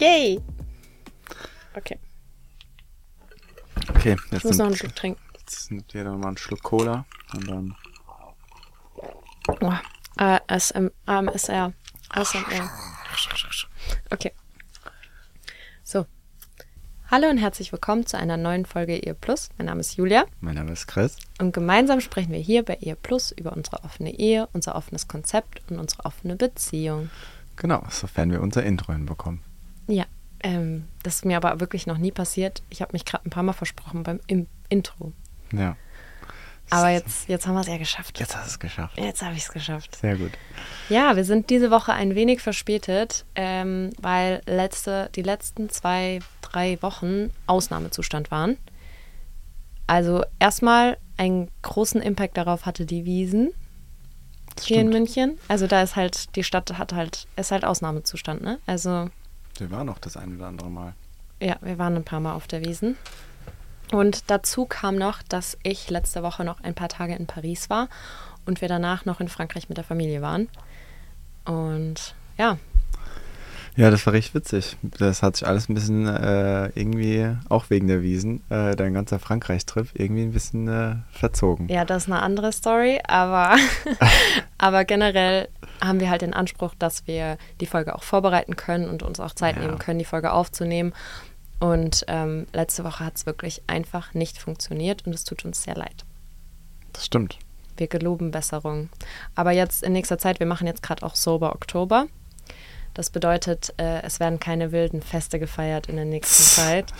[0.00, 0.40] Yay!
[1.74, 1.98] Okay,
[3.90, 5.20] Okay, ich jetzt muss noch einen Schluck trinken.
[5.38, 7.76] jetzt nimmt jeder mal einen Schluck Cola und dann.
[9.60, 9.72] Oh,
[10.16, 11.72] ASM, AMSR.
[12.10, 12.70] ASMR.
[14.10, 14.32] Okay.
[15.84, 16.06] So.
[17.10, 19.50] Hallo und herzlich willkommen zu einer neuen Folge Ihr Plus.
[19.58, 21.16] Mein Name ist Julia Mein Name ist Chris.
[21.40, 25.62] und gemeinsam sprechen wir hier bei Ihr Plus über unsere offene Ehe, unser offenes Konzept
[25.70, 27.10] und unsere offene Beziehung.
[27.56, 29.40] Genau, sofern wir unser Intro hinbekommen.
[29.86, 30.04] Ja,
[30.42, 32.62] ähm, das ist mir aber wirklich noch nie passiert.
[32.70, 35.12] Ich habe mich gerade ein paar Mal versprochen beim im Intro.
[35.52, 35.76] Ja.
[36.70, 38.18] Aber jetzt, jetzt haben wir es ja geschafft.
[38.18, 38.98] Jetzt hast du es geschafft.
[38.98, 39.96] Jetzt habe ich es geschafft.
[39.96, 40.32] Sehr gut.
[40.88, 46.82] Ja, wir sind diese Woche ein wenig verspätet, ähm, weil letzte, die letzten zwei, drei
[46.82, 48.56] Wochen Ausnahmezustand waren.
[49.86, 53.52] Also erstmal einen großen Impact darauf hatte die Wiesen
[54.60, 54.88] hier in.
[54.88, 55.38] München.
[55.48, 58.58] Also da ist halt, die Stadt hat halt, ist halt Ausnahmezustand, ne?
[58.66, 59.08] Also
[59.60, 60.94] Wir waren noch das ein oder andere Mal.
[61.40, 62.96] ja, wir waren ein paar Mal auf der Wiesen.
[63.92, 67.88] Und dazu kam noch, dass ich letzte Woche noch ein paar Tage in Paris war
[68.44, 70.48] und wir danach noch in Frankreich mit der Familie waren.
[71.44, 72.58] Und ja,
[73.76, 74.76] Ja, das war richtig witzig.
[74.82, 79.18] Das hat sich alles ein bisschen äh, irgendwie, auch wegen der Wiesen, äh, dein ganzer
[79.18, 81.68] Frankreich-Trip irgendwie ein bisschen äh, verzogen.
[81.68, 83.56] Ja, das ist eine andere Story, aber,
[84.58, 85.48] aber generell
[85.82, 89.32] haben wir halt den Anspruch, dass wir die Folge auch vorbereiten können und uns auch
[89.32, 89.62] Zeit Ja.
[89.62, 90.94] nehmen können, die Folge aufzunehmen.
[91.60, 95.74] Und ähm, letzte Woche hat es wirklich einfach nicht funktioniert und es tut uns sehr
[95.74, 96.04] leid.
[96.94, 97.38] Das stimmt.
[97.76, 98.88] Wir geloben Besserung.
[99.34, 102.06] Aber jetzt in nächster Zeit, wir machen jetzt gerade auch Sober Oktober.
[102.96, 106.94] Das bedeutet, äh, es werden keine wilden Feste gefeiert in der nächsten Zeit.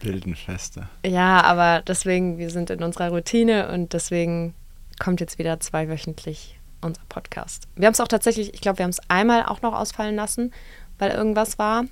[0.00, 0.88] Wildenfeste.
[1.04, 4.54] Ja, aber deswegen, wir sind in unserer Routine und deswegen
[5.00, 7.64] kommt jetzt wieder zweiwöchentlich unser Podcast.
[7.74, 10.52] Wir haben es auch tatsächlich, ich glaube, wir haben es einmal auch noch ausfallen lassen,
[10.98, 11.84] weil irgendwas war.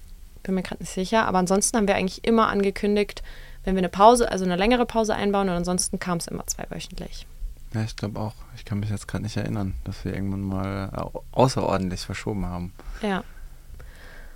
[0.44, 1.26] Bin mir gerade nicht sicher.
[1.26, 3.22] Aber ansonsten haben wir eigentlich immer angekündigt,
[3.64, 7.26] wenn wir eine Pause, also eine längere Pause einbauen und ansonsten kam es immer zweiwöchentlich.
[7.74, 8.34] Ja, ich glaube auch.
[8.56, 12.72] Ich kann mich jetzt gerade nicht erinnern, dass wir irgendwann mal au- außerordentlich verschoben haben.
[13.02, 13.24] Ja,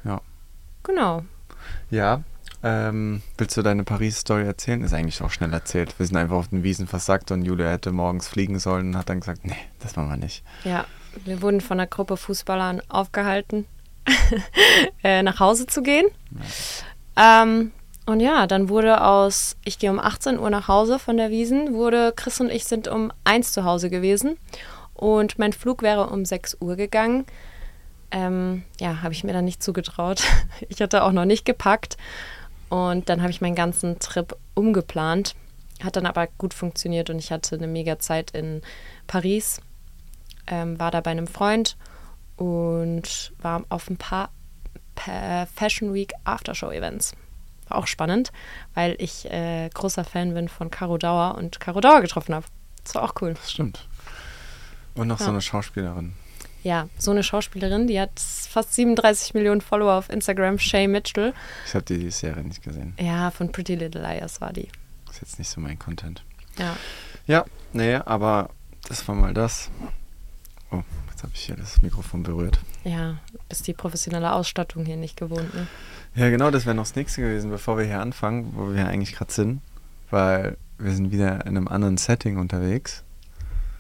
[0.05, 0.21] Ja.
[0.83, 1.23] genau.
[1.91, 2.23] Ja.
[2.65, 4.85] Ähm, willst du deine Paris-Story erzählen?
[4.85, 5.99] Ist eigentlich auch schnell erzählt.
[5.99, 9.09] Wir sind einfach auf den Wiesen versackt und Julia hätte morgens fliegen sollen und hat
[9.09, 10.45] dann gesagt, nee, das machen wir nicht.
[10.63, 10.85] Ja,
[11.25, 13.67] wir wurden von einer Gruppe Fußballern aufgehalten,
[15.03, 16.07] äh, nach Hause zu gehen.
[17.17, 17.73] Ähm,
[18.07, 21.75] und ja, dann wurde aus, ich gehe um 18 Uhr nach Hause von der Wiesen,
[21.75, 24.39] wurde Chris und ich sind um 1 zu Hause gewesen
[24.95, 27.25] und mein Flug wäre um 6 Uhr gegangen.
[28.13, 30.23] Ähm, ja, habe ich mir dann nicht zugetraut.
[30.69, 31.97] Ich hatte auch noch nicht gepackt
[32.69, 35.35] und dann habe ich meinen ganzen Trip umgeplant.
[35.83, 38.63] Hat dann aber gut funktioniert und ich hatte eine mega Zeit in
[39.09, 39.61] Paris
[40.47, 41.77] ähm, war da bei einem Freund
[42.37, 44.31] und war auf ein paar
[44.95, 47.15] Pa- Fashion Week Aftershow-Events.
[47.69, 48.33] War auch spannend,
[48.75, 52.47] weil ich äh, großer Fan bin von Caro Dauer und Caro Dauer getroffen habe.
[52.85, 53.35] Das war auch cool.
[53.35, 53.87] Das stimmt.
[54.95, 55.31] Und noch so Ja.
[55.31, 56.13] eine Schauspielerin.
[56.63, 61.35] Ja, so eine Schauspielerin, die hat fast 37 Millionen Follower auf Instagram, Shay Mitchell.
[61.67, 62.95] Ich habe die Serie nicht gesehen.
[63.01, 64.69] Ja, von Pretty Little Liars war die.
[65.11, 66.25] Ist jetzt nicht so mein Content.
[66.59, 66.77] Ja.
[67.27, 68.51] Ja, nee, aber
[68.89, 69.71] das war mal das.
[70.71, 72.59] Oh, jetzt habe ich hier das Mikrofon berührt.
[72.85, 73.19] Ja,
[73.49, 75.67] ist die professionelle Ausstattung hier nicht gewohnt, ne?
[76.15, 79.15] Ja, genau, das wäre noch das nächste gewesen, bevor wir hier anfangen, wo wir eigentlich
[79.15, 79.63] gerade sind.
[80.11, 83.03] Weil wir sind wieder in einem anderen Setting unterwegs.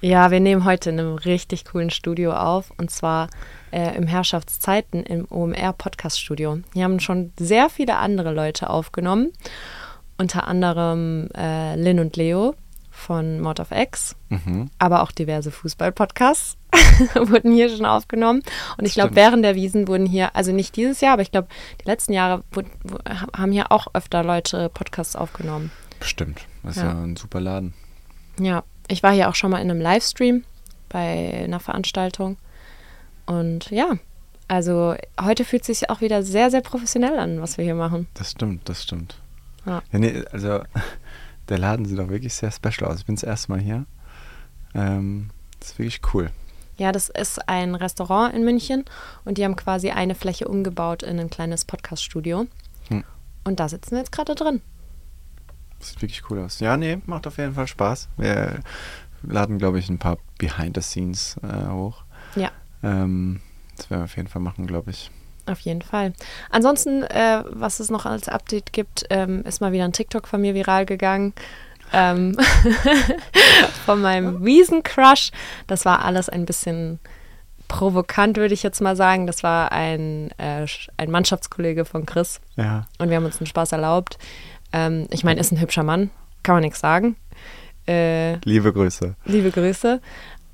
[0.05, 3.29] Ja, wir nehmen heute in einem richtig coolen Studio auf und zwar
[3.71, 6.59] äh, im Herrschaftszeiten im OMR Podcast Studio.
[6.75, 9.31] Hier haben schon sehr viele andere Leute aufgenommen,
[10.19, 12.57] unter anderem äh, Lynn und Leo
[12.91, 14.71] von Mod of X, Mhm.
[14.79, 16.57] aber auch diverse Fußball-Podcasts
[17.15, 18.43] wurden hier schon aufgenommen.
[18.79, 21.49] Und ich glaube, während der Wiesen wurden hier, also nicht dieses Jahr, aber ich glaube,
[21.81, 22.71] die letzten Jahre wurden,
[23.37, 25.71] haben hier auch öfter Leute Podcasts aufgenommen.
[26.01, 26.41] Bestimmt.
[26.65, 26.91] Das ist Ja.
[26.91, 27.03] ja.
[27.03, 27.73] ein super Laden.
[28.41, 30.44] Ja, ich war hier auch schon mal in einem Livestream
[30.88, 32.37] bei einer Veranstaltung.
[33.26, 33.94] Und ja,
[34.49, 38.06] Also heute fühlt es sich auch wieder sehr, sehr professionell an, was wir hier machen.
[38.14, 39.17] Das stimmt, das stimmt.
[39.64, 39.82] Ja.
[39.93, 40.61] Ja, nee, also
[41.49, 42.99] der Laden sieht auch wirklich sehr special aus.
[43.00, 43.87] Ich bin das erste Mal hier.
[44.75, 46.31] Ähm, das ist wirklich cool.
[46.76, 48.84] Ja, das ist ein Restaurant in München
[49.25, 52.46] und die haben quasi eine Fläche umgebaut in ein kleines Podcast-Studio.
[52.88, 53.05] Hm.
[53.44, 54.61] Und da sitzen wir jetzt gerade drin.
[55.84, 56.61] Sieht wirklich cool aus.
[56.61, 58.08] Ja, nee, macht auf jeden Fall Spaß.
[58.17, 58.61] Wir
[59.23, 62.05] laden, glaube ich, ein paar Behind the Scenes äh, hoch.
[62.37, 62.50] Ja.
[62.82, 63.40] Ähm,
[63.76, 65.11] das werden wir auf jeden Fall machen, glaube ich.
[65.46, 66.12] Auf jeden Fall.
[66.50, 70.40] Ansonsten, äh, was es noch als Update gibt, ähm, ist mal wieder ein TikTok von
[70.40, 71.32] mir viral gegangen.
[71.93, 72.37] Ähm,
[73.87, 75.31] von meinem Wiesencrush.
[75.67, 77.00] Das war alles ein bisschen
[77.69, 79.26] provokant, würde ich jetzt mal sagen.
[79.26, 82.87] Das war ein, äh, ein Mannschaftskollege von Chris Ja.
[82.99, 84.19] und wir haben uns einen Spaß erlaubt.
[84.73, 86.11] Ähm, ich meine, ist ein hübscher Mann,
[86.43, 87.17] kann man nichts sagen.
[87.87, 89.17] Äh, Liebe Grüße.
[89.25, 90.01] liebe Grüße.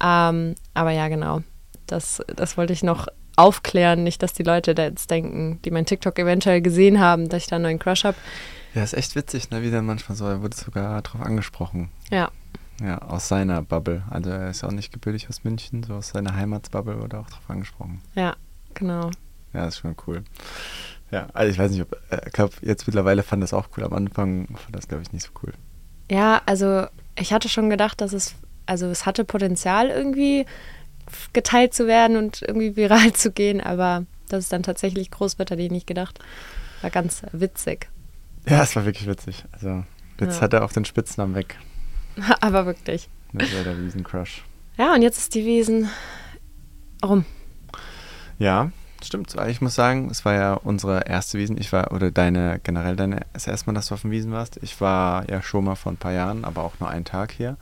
[0.02, 1.42] Ähm, aber ja, genau.
[1.86, 3.06] Das, das wollte ich noch
[3.36, 4.02] aufklären.
[4.02, 7.48] Nicht, dass die Leute da jetzt denken, die mein TikTok eventuell gesehen haben, dass ich
[7.48, 8.16] da einen neuen Crush habe.
[8.74, 9.62] Ja, ist echt witzig, ne?
[9.62, 11.90] Wie dann manchmal so, er wurde sogar drauf angesprochen.
[12.10, 12.30] Ja,
[12.82, 14.02] Ja, aus seiner Bubble.
[14.10, 17.48] Also er ist auch nicht gebürtig aus München, so aus seiner Heimatsbubble wurde auch drauf
[17.48, 18.00] angesprochen.
[18.14, 18.36] ja,
[18.74, 19.10] genau.
[19.54, 20.22] Ja, ist schon cool.
[21.10, 23.84] Ja, also ich weiß nicht, ob, äh, ich glaube, jetzt mittlerweile fand das auch cool.
[23.84, 25.52] Am Anfang fand das, glaube ich, nicht so cool.
[26.10, 26.86] Ja, also
[27.18, 28.34] ich hatte schon gedacht, dass es,
[28.66, 30.44] also es hatte Potenzial irgendwie
[31.32, 35.50] geteilt zu werden und irgendwie viral zu gehen, aber dass es dann tatsächlich groß wird,
[35.50, 36.18] hatte ich nicht gedacht.
[36.82, 37.88] War ganz witzig.
[38.48, 39.44] Ja, es war wirklich witzig.
[39.52, 39.84] Also
[40.20, 40.40] jetzt Ja.
[40.42, 41.56] hat er auch den Spitznamen weg.
[42.40, 43.08] aber wirklich.
[43.32, 44.44] Das war der Wiesencrush.
[44.76, 45.88] Ja, und jetzt ist die Wiesen
[47.04, 47.24] rum.
[48.38, 48.70] Ja,
[49.06, 49.34] stimmt.
[49.48, 51.58] Ich muss sagen, es war ja unsere erste Wiesen.
[51.58, 54.58] Ich war, oder deine, generell deine, das erste Mal, dass du auf dem Wiesen warst.
[54.62, 57.56] Ich war ja schon mal vor ein paar Jahren, aber auch nur einen Tag hier.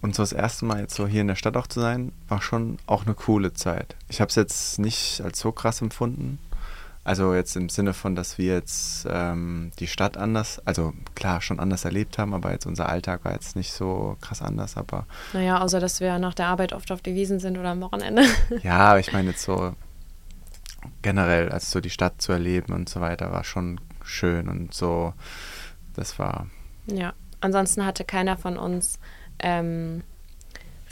[0.00, 2.42] Und so das erste Mal jetzt so hier in der Stadt auch zu sein, war
[2.42, 3.94] schon auch eine coole Zeit.
[4.08, 6.38] Ich habe es jetzt nicht als so krass empfunden.
[7.04, 11.58] Also jetzt im Sinne von, dass wir jetzt ähm, die Stadt anders, also klar schon
[11.58, 14.76] anders erlebt haben, aber jetzt unser Alltag war jetzt nicht so krass anders.
[14.76, 17.80] Aber Naja, außer dass wir nach der Arbeit oft auf die Wiesen sind oder am
[17.80, 18.22] Wochenende.
[18.62, 19.74] ja, aber ich meine jetzt so
[21.02, 25.12] generell, also so die Stadt zu erleben und so weiter, war schon schön und so.
[25.94, 26.46] Das war
[26.86, 28.98] Ja, ansonsten hatte keiner von uns
[29.38, 30.02] ähm,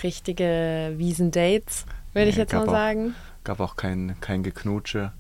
[0.03, 3.15] richtige Wiesendates, würde ich Nee, jetzt gab mal auch- sagen.
[3.45, 5.13] gab auch kein, kein Geknutsche,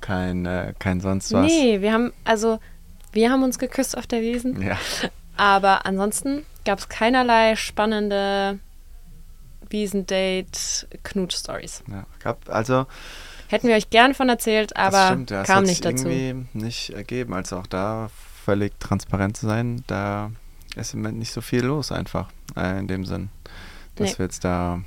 [0.00, 1.46] kein, äh, kein sonst was.
[1.46, 2.58] Nee, wir haben, also,
[3.12, 4.78] wir haben uns geküsst auf der Wiesen, Ja,
[5.36, 8.58] aber ansonsten gab es keinerlei spannende
[9.70, 11.82] Wiesendate-Knutsch-Stories.
[11.88, 12.86] ja, gab also
[13.48, 16.08] Hätten wir euch gern von erzählt, aber stimmt, ja, kam nicht dazu.
[16.08, 17.32] irgendwie nicht ergeben.
[17.34, 18.10] Also auch da
[18.44, 20.30] völlig transparent zu sein, da
[20.76, 23.30] ist im Moment nicht so viel los einfach äh, in dem Sinn,
[23.96, 24.18] dass Nee.
[24.18, 24.80] wir jetzt da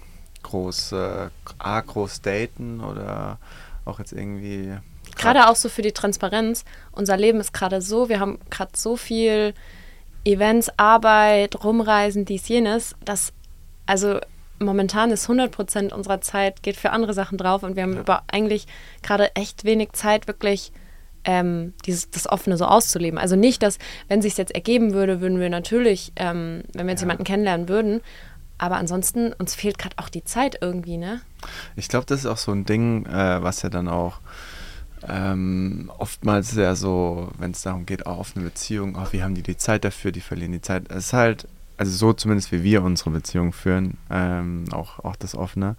[0.44, 1.30] groß, äh,
[1.60, 3.38] A, groß daten oder
[3.86, 4.74] auch jetzt irgendwie
[5.18, 6.64] Gerade auch so für die Transparenz.
[6.92, 9.54] Unser Leben ist gerade so, wir haben gerade so viel
[10.24, 13.34] Events, Arbeit, Rumreisen, dies, jenes, dass,
[13.86, 14.20] also
[14.62, 18.68] momentan ist 100% unserer Zeit geht für andere Sachen drauf und wir haben über eigentlich
[19.04, 20.72] gerade echt wenig Zeit, wirklich
[21.24, 23.20] ähm, dieses, das Offene so auszuleben.
[23.20, 23.78] Also nicht, dass,
[24.08, 27.06] wenn sich jetzt ergeben würde, würden wir natürlich, ähm, wenn wir jetzt Ja.
[27.06, 28.02] jemanden kennenlernen würden,
[28.58, 31.22] aber ansonsten, uns fehlt gerade auch die Zeit irgendwie, ne?
[31.76, 34.20] Ich glaube, das ist auch so ein Ding, äh, was ja dann auch
[35.08, 39.34] ähm, oftmals ja so, wenn es darum geht, auch auf eine Beziehung, oh, wie haben
[39.34, 40.84] die die Zeit dafür, die verlieren die Zeit.
[40.90, 41.48] Es ist halt,
[41.82, 45.76] also so zumindest wie wir unsere Beziehung führen, ähm, auch, auch das Offene.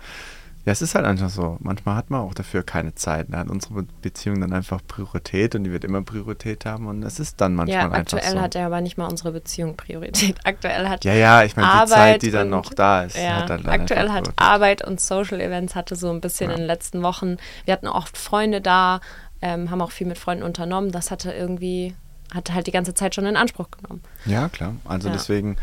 [0.65, 1.57] Ja, es ist halt einfach so.
[1.61, 3.27] Manchmal hat man auch dafür keine Zeit.
[3.31, 7.03] Da hat unsere Be- Beziehung dann einfach Priorität und die wird immer Priorität haben und
[7.03, 8.41] es ist dann manchmal ja, einfach aktuell so.
[8.41, 10.37] hat ja aber nicht mal unsere Beziehung Priorität.
[10.45, 13.51] Aktuell hat ja, ja, ich meine, die Zeit, die dann noch da ist, Ja, hat
[13.51, 14.35] dann, dann aktuell einfach hat.
[14.37, 16.55] Arbeit und Social Events hatte so ein bisschen Ja.
[16.57, 17.39] in den letzten Wochen.
[17.65, 19.01] Wir hatten oft Freunde da,
[19.41, 20.93] ähm, haben auch viel mit Freunden unternommen.
[20.93, 21.95] Das hatte irgendwie,
[22.35, 24.03] hatte halt die ganze Zeit schon in Anspruch genommen.
[24.25, 24.75] Ja, klar.
[24.85, 25.15] Also Ja.
[25.15, 25.57] deswegen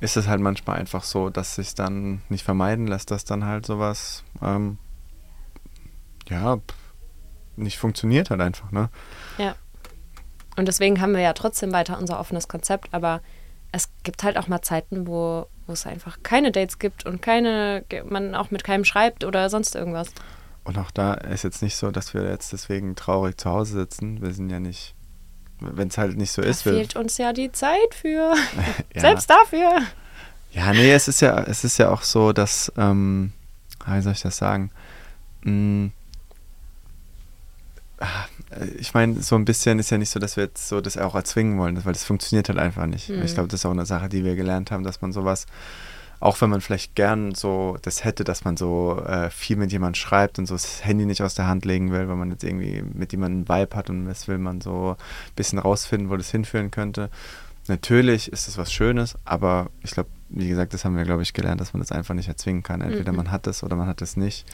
[0.00, 3.66] ist es halt manchmal einfach so, dass sich dann nicht vermeiden lässt, dass dann halt
[3.66, 4.78] sowas, ähm,
[6.28, 6.58] ja,
[7.56, 8.88] nicht funktioniert halt einfach, ne?
[9.38, 9.54] Ja.
[10.56, 13.20] Und deswegen haben wir ja trotzdem weiter unser offenes Konzept, aber
[13.72, 17.84] es gibt halt auch mal Zeiten, wo, wo es einfach keine Dates gibt und keine,
[18.04, 20.08] man auch mit keinem schreibt oder sonst irgendwas.
[20.64, 24.20] Und auch da ist jetzt nicht so, dass wir jetzt deswegen traurig zu Hause sitzen.
[24.20, 24.94] Wir sind ja nicht,
[25.72, 26.62] wenn es halt nicht so Da ist.
[26.62, 28.34] Fehlt uns ja die Zeit für.
[28.94, 29.82] ja, Selbst dafür.
[30.52, 33.32] Ja, nee, es ist ja, es ist ja auch so, dass, ähm,
[33.86, 34.70] wie soll ich das sagen?
[35.42, 35.86] Mm,
[38.00, 38.26] ah,
[38.78, 41.14] ich meine, so ein bisschen ist ja nicht so, dass wir jetzt so das auch
[41.14, 43.08] erzwingen wollen, weil das funktioniert halt einfach nicht.
[43.08, 43.22] Mhm.
[43.22, 45.46] Ich glaube, das ist auch eine Sache, die wir gelernt haben, dass man sowas
[46.22, 49.96] auch wenn man vielleicht gern so das hätte, dass man so äh, viel mit jemandem
[49.96, 52.82] schreibt und so das Handy nicht aus der Hand legen will, weil man jetzt irgendwie
[52.82, 56.30] mit jemandem einen Vibe hat und das will man so ein bisschen rausfinden, wo das
[56.30, 57.10] hinführen könnte.
[57.66, 61.32] Natürlich ist es was Schönes, aber ich glaube, wie gesagt, das haben wir, glaube ich,
[61.32, 62.80] gelernt, dass man das einfach nicht erzwingen kann.
[62.80, 63.18] Entweder mhm.
[63.18, 64.46] man hat es oder man hat es nicht.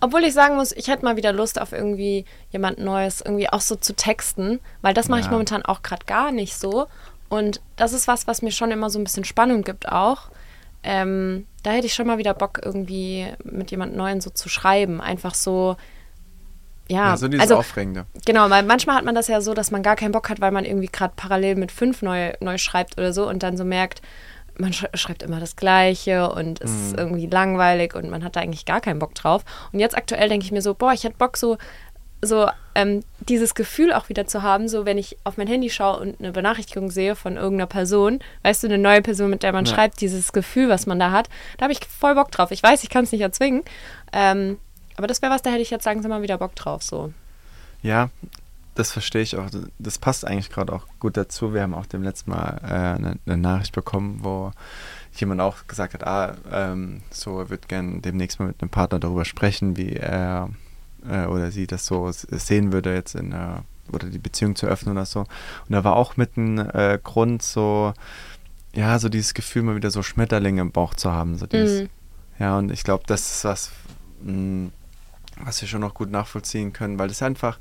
[0.00, 3.60] Obwohl ich sagen muss, ich hätte mal wieder Lust auf irgendwie jemand Neues, irgendwie auch
[3.60, 5.26] so zu texten, weil das mache ja.
[5.26, 6.88] ich momentan auch gerade gar nicht so.
[7.28, 10.30] Und das ist was, was mir schon immer so ein bisschen Spannung gibt auch.
[10.82, 15.00] Ähm, da hätte ich schon mal wieder Bock, irgendwie mit jemand Neuen so zu schreiben.
[15.00, 15.76] Einfach so,
[16.88, 17.10] ja.
[17.10, 18.06] ja so dieses also, Aufregende.
[18.24, 20.50] Genau, weil manchmal hat man das ja so, dass man gar keinen Bock hat, weil
[20.50, 24.02] man irgendwie gerade parallel mit fünf neu, neu schreibt oder so und dann so merkt,
[24.58, 26.86] man schreibt immer das Gleiche und es mhm.
[26.86, 29.44] ist irgendwie langweilig und man hat da eigentlich gar keinen Bock drauf.
[29.72, 31.56] Und jetzt aktuell denke ich mir so, boah, ich hätte Bock so,
[32.22, 35.98] so ähm, dieses Gefühl auch wieder zu haben, so wenn ich auf mein Handy schaue
[35.98, 39.64] und eine Benachrichtigung sehe von irgendeiner Person, weißt du, eine neue Person, mit der man
[39.64, 39.74] ja.
[39.74, 42.52] schreibt, dieses Gefühl, was man da hat, da habe ich voll Bock drauf.
[42.52, 43.64] Ich weiß, ich kann es nicht erzwingen,
[44.12, 44.58] ähm,
[44.96, 47.12] aber das wäre was, da hätte ich jetzt sagen Sie mal wieder Bock drauf, so.
[47.82, 48.10] Ja,
[48.74, 49.48] das verstehe ich auch.
[49.78, 51.52] Das passt eigentlich gerade auch gut dazu.
[51.52, 54.52] Wir haben auch dem letzten Mal äh, eine, eine, Nachricht bekommen, wo
[55.14, 58.98] jemand auch gesagt hat, ah, ähm, so er würde gerne demnächst mal mit einem Partner
[58.98, 60.54] darüber sprechen, wie er äh,
[61.04, 63.56] oder sie das so sehen würde jetzt in äh,
[63.92, 65.20] oder die Beziehung zu öffnen oder so.
[65.20, 65.28] Und
[65.70, 67.94] da war auch mit einem äh, Grund so,
[68.74, 71.36] ja, so dieses Gefühl, mal wieder so Schmetterlinge im Bauch zu haben.
[71.36, 71.88] So dieses, mhm.
[72.38, 73.70] Ja, und ich glaube, das ist was,
[74.22, 74.72] mh, mm,
[75.44, 77.58] was wir schon noch gut nachvollziehen können, weil das einfach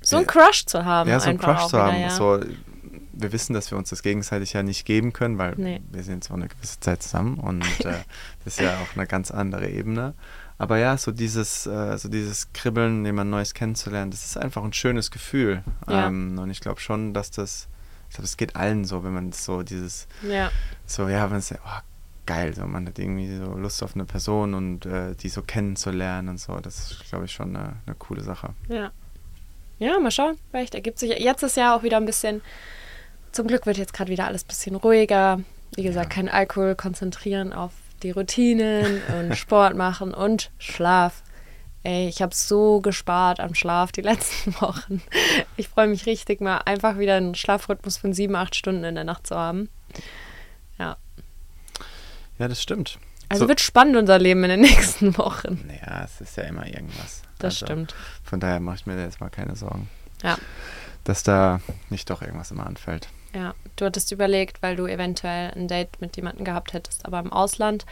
[0.00, 1.08] so ein Crush zu haben.
[1.08, 1.96] Ja, so ein Crush zu haben.
[1.96, 2.10] Wieder, ja.
[2.10, 2.40] so,
[3.12, 5.80] wir wissen, dass wir uns das gegenseitig ja nicht geben können, weil nee.
[5.90, 7.94] wir sind so eine gewisse Zeit zusammen und äh,
[8.44, 10.14] das ist ja auch eine ganz andere Ebene.
[10.58, 14.72] Aber ja, so dieses, äh, so dieses Kribbeln, jemand Neues kennenzulernen, das ist einfach ein
[14.72, 15.62] schönes Gefühl.
[15.88, 16.08] Ja.
[16.08, 17.68] Ähm, und ich glaube schon, dass das,
[18.08, 20.50] ich glaube, es geht allen so, wenn man so dieses, ja.
[20.84, 21.80] so, ja, wenn es, oh,
[22.26, 26.28] geil, so, man hat irgendwie so Lust auf eine Person und äh, die so kennenzulernen
[26.28, 28.54] und so, das ist, glaube ich, schon eine, eine coole Sache.
[28.68, 28.90] Ja.
[29.78, 30.36] Ja, mal schauen.
[30.50, 31.10] Vielleicht ergibt sich.
[31.10, 32.42] Jetzt ist ja auch wieder ein bisschen.
[33.30, 35.40] Zum Glück wird jetzt gerade wieder alles ein bisschen ruhiger.
[35.76, 36.14] Wie gesagt, ja.
[36.16, 41.22] kein Alkohol, konzentrieren auf die Routinen und Sport machen und Schlaf.
[41.82, 45.00] Ey, ich habe so gespart am Schlaf die letzten Wochen.
[45.56, 49.04] Ich freue mich richtig mal, einfach wieder einen Schlafrhythmus von sieben, acht Stunden in der
[49.04, 49.68] Nacht zu haben.
[50.78, 50.96] Ja.
[52.38, 52.98] Ja, das stimmt.
[53.28, 53.48] Also so.
[53.48, 55.68] wird spannend unser Leben in den nächsten Wochen.
[55.84, 57.22] Ja, es ist ja immer irgendwas.
[57.38, 57.94] Das also, stimmt.
[58.24, 59.88] Von daher mache ich mir da jetzt mal keine Sorgen.
[60.22, 60.36] Ja.
[61.04, 63.08] Dass da nicht doch irgendwas immer anfällt.
[63.34, 67.32] Ja, du hattest überlegt, weil du eventuell ein Date mit jemandem gehabt hättest, aber im
[67.32, 67.84] Ausland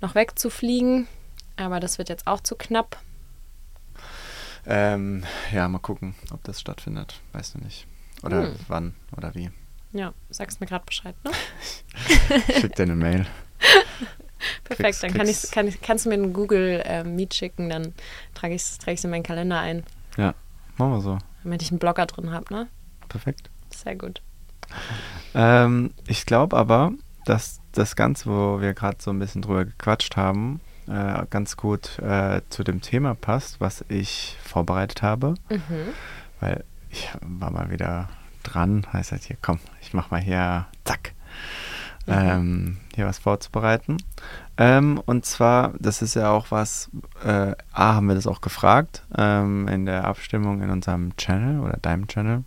[0.00, 1.08] noch wegzufliegen.
[1.56, 2.98] Aber das wird jetzt auch zu knapp.
[4.66, 7.20] Ähm, ja, mal gucken, ob das stattfindet.
[7.32, 7.86] Weißt du nicht.
[8.22, 8.56] Oder hm.
[8.68, 9.50] wann oder wie.
[9.92, 11.30] Ja, sagst mir gerade Bescheid, ne?
[12.60, 13.26] Schick dir eine Mail.
[14.64, 17.94] Perfekt, dann kann ich, kann ich, kannst du mir einen Google äh, Meet schicken, dann
[18.34, 19.82] trage ich es trage in meinen Kalender ein.
[20.16, 20.34] Ja,
[20.76, 21.18] machen wir so.
[21.42, 22.68] Damit ich einen Blogger drin habe, ne?
[23.08, 23.50] Perfekt.
[23.70, 24.22] Sehr gut.
[25.34, 26.92] Ähm, ich glaube aber,
[27.24, 31.98] dass das Ganze, wo wir gerade so ein bisschen drüber gequatscht haben, äh, ganz gut
[31.98, 35.34] äh, zu dem Thema passt, was ich vorbereitet habe.
[35.50, 35.92] Mhm.
[36.40, 38.08] Weil ich war mal wieder
[38.42, 41.12] dran, heißt halt hier, komm, ich mach mal hier, zack,
[42.06, 42.14] mhm.
[42.14, 43.98] ähm, hier was vorzubereiten.
[44.56, 46.90] Ähm, und zwar, das ist ja auch was,
[47.24, 51.76] äh, A, haben wir das auch gefragt ähm, in der Abstimmung in unserem Channel oder
[51.76, 52.44] deinem Channel.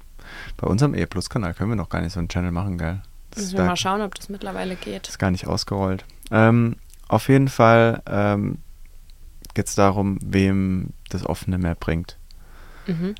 [0.57, 3.01] Bei unserem E Plus-Kanal können wir noch gar nicht so einen Channel machen, gell?
[3.31, 5.07] Das Müssen wir mal schauen, ob das mittlerweile geht.
[5.07, 6.05] Ist gar nicht ausgerollt.
[6.31, 6.75] Ähm,
[7.07, 8.57] auf jeden Fall ähm,
[9.53, 12.17] geht es darum, wem das Offene mehr bringt.
[12.87, 13.15] Mhm.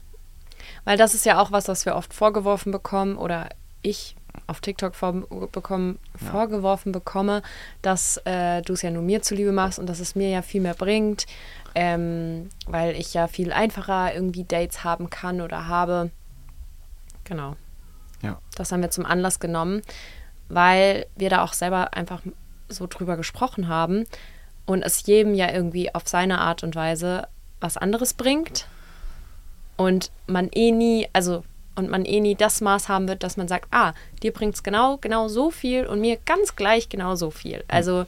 [0.84, 3.50] Weil das ist ja auch was, was wir oft vorgeworfen bekommen oder
[3.82, 4.16] ich
[4.48, 5.14] auf TikTok vor,
[5.52, 6.32] bekommen, ja.
[6.32, 7.42] vorgeworfen bekomme,
[7.82, 10.62] dass äh, du es ja nur mir zuliebe machst und dass es mir ja viel
[10.62, 11.26] mehr bringt,
[11.76, 16.12] ähm, weil ich ja viel einfacher irgendwie Dates haben kann oder habe.
[17.24, 17.56] Genau.
[18.22, 18.40] Ja.
[18.56, 19.82] Das haben wir zum Anlass genommen,
[20.50, 22.22] weil wir da auch selber einfach
[22.70, 24.06] so drüber gesprochen haben
[24.66, 27.28] und es jedem ja irgendwie auf seine Art und Weise
[27.60, 28.68] was anderes bringt
[29.78, 31.44] und man eh nie, also
[31.76, 34.64] und man eh nie das Maß haben wird, dass man sagt, ah, dir bringt es
[34.64, 37.64] genau, genau so viel und mir ganz gleich genau so viel.
[37.68, 38.06] Also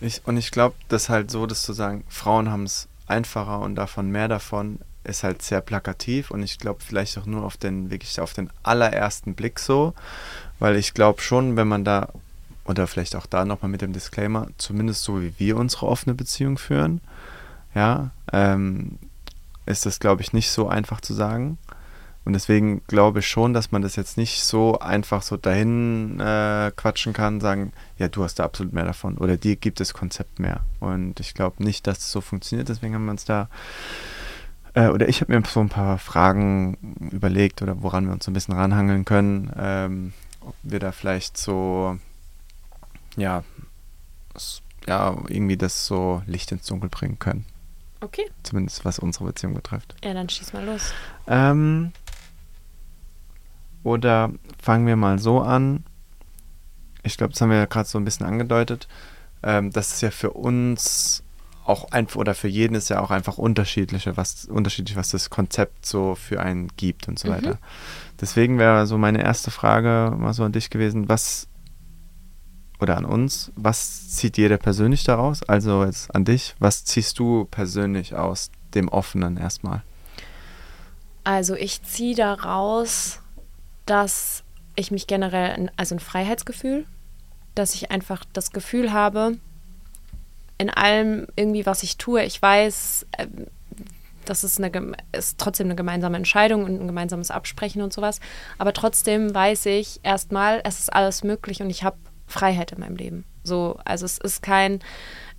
[0.00, 3.74] ich, und ich glaube, das halt so, dass zu sagen, Frauen haben es einfacher und
[3.74, 7.90] davon mehr davon, ist halt sehr plakativ und ich glaube vielleicht auch nur auf den,
[7.90, 9.94] wirklich auf den allerersten Blick so,
[10.58, 12.08] weil ich glaube schon, wenn man da,
[12.64, 16.58] oder vielleicht auch da nochmal mit dem Disclaimer, zumindest so wie wir unsere offene Beziehung
[16.58, 17.00] führen,
[17.74, 18.98] ja, ähm,
[19.66, 21.58] ist das glaube ich nicht so einfach zu sagen
[22.24, 26.70] Und deswegen glaube ich schon, dass man das jetzt nicht so einfach so dahin äh,
[26.76, 30.38] quatschen kann, sagen, ja, du hast da absolut mehr davon oder dir gibt das Konzept
[30.38, 30.60] mehr.
[30.80, 32.68] Und ich glaube nicht, dass es so funktioniert.
[32.68, 33.48] Deswegen haben wir uns da,
[34.78, 36.76] äh, oder ich habe mir so ein paar Fragen
[37.10, 41.36] überlegt oder woran wir uns so ein bisschen ranhangeln können, ähm, ob wir da vielleicht
[41.36, 41.98] so,
[43.16, 43.42] ja,
[44.86, 47.44] ja, irgendwie das so Licht ins Dunkel bringen können.
[48.00, 48.30] Okay.
[48.44, 49.96] Zumindest was unsere Beziehung betrifft.
[50.04, 50.92] Ja, dann schieß mal los.
[51.26, 51.92] Ähm,
[53.82, 54.30] oder
[54.62, 55.82] fangen wir mal so an.
[57.02, 58.86] Ich glaube, das haben wir ja gerade so ein bisschen angedeutet.
[59.42, 61.24] Ähm, das ist ja für uns
[61.68, 65.84] auch einfach, oder für jeden ist ja auch einfach unterschiedlich, was, unterschiedlich, was das Konzept
[65.86, 67.32] so für einen gibt und so mhm.
[67.32, 67.58] weiter.
[68.20, 71.48] Deswegen wäre so meine erste Frage mal so an dich gewesen, was
[72.80, 75.42] oder an uns, was zieht jeder persönlich daraus?
[75.42, 79.82] Also jetzt an dich, was ziehst du persönlich aus dem Offenen erstmal?
[81.24, 83.20] Also ich ziehe daraus,
[83.84, 84.44] dass
[84.76, 86.86] ich mich generell, also ein Freiheitsgefühl,
[87.54, 89.38] dass ich einfach das Gefühl habe,
[90.58, 93.46] in allem irgendwie, was ich tue, ich weiß, ähm,
[94.24, 98.20] das ist, eine, ist trotzdem eine gemeinsame Entscheidung und ein gemeinsames Absprechen und sowas.
[98.58, 101.96] Aber trotzdem weiß ich erstmal, es ist alles möglich und ich habe
[102.26, 103.24] Freiheit in meinem Leben.
[103.42, 104.80] So, also es ist kein,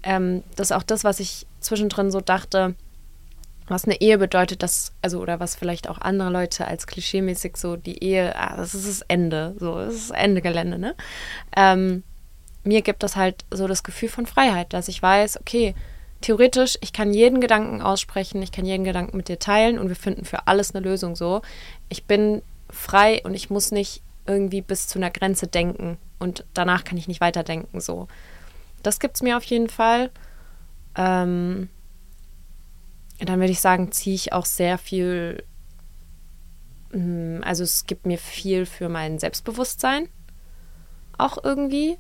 [0.02, 2.76] ähm, das ist auch das, was ich zwischendrin so dachte,
[3.68, 7.76] was eine Ehe bedeutet, dass, also, oder was vielleicht auch andere Leute als klischeemäßig so
[7.76, 10.96] die Ehe, ah, das ist das Ende, so, das ist Ende Gelände, ne?
[11.56, 12.04] Ähm,
[12.70, 15.74] mir gibt das halt so das Gefühl von Freiheit, dass ich weiß, okay,
[16.22, 19.96] theoretisch, ich kann jeden Gedanken aussprechen, ich kann jeden Gedanken mit dir teilen und wir
[19.96, 21.42] finden für alles eine Lösung so.
[21.90, 26.84] Ich bin frei und ich muss nicht irgendwie bis zu einer Grenze denken und danach
[26.84, 28.08] kann ich nicht weiterdenken so.
[28.84, 30.12] Das gibt es mir auf jeden Fall.
[30.96, 31.70] Ähm,
[33.20, 35.44] dann würde ich sagen, ziehe ich auch sehr viel,
[36.92, 40.08] hm, also es gibt mir viel für mein Selbstbewusstsein,
[41.18, 41.98] auch irgendwie.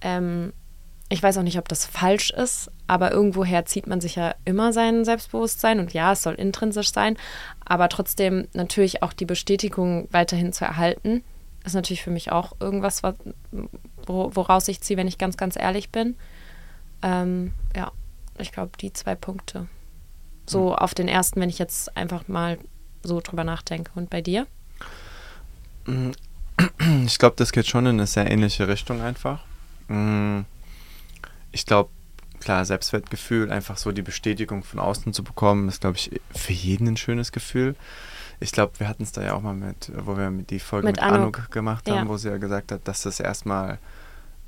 [0.00, 0.52] Ähm,
[1.10, 4.72] ich weiß auch nicht, ob das falsch ist, aber irgendwoher zieht man sich ja immer
[4.72, 7.16] sein Selbstbewusstsein und ja, es soll intrinsisch sein,
[7.64, 11.24] aber trotzdem natürlich auch die Bestätigung weiterhin zu erhalten,
[11.64, 13.14] ist natürlich für mich auch irgendwas, was,
[14.06, 16.14] woraus ich ziehe, wenn ich ganz, ganz ehrlich bin.
[17.02, 17.90] Ähm, ja,
[18.38, 19.66] ich glaube, die zwei Punkte.
[20.46, 22.58] So auf den ersten, wenn ich jetzt einfach mal
[23.02, 23.90] so drüber nachdenke.
[23.94, 24.46] Und bei dir?
[25.84, 26.10] Mm,
[27.06, 29.40] ich glaube, das geht schon in eine sehr ähnliche Richtung einfach.
[29.88, 30.40] Mm,
[31.52, 31.90] ich glaube,
[32.40, 36.88] klar, Selbstwertgefühl, einfach so die Bestätigung von außen zu bekommen, ist, glaube ich, für jeden
[36.88, 37.74] ein schönes Gefühl.
[38.40, 40.96] Ich glaube, wir hatten es da ja auch mal mit, wo wir die Folge mit,
[40.96, 41.38] mit Anuk.
[41.38, 42.08] Anuk gemacht haben, ja.
[42.08, 43.78] wo sie ja gesagt hat, dass das erstmal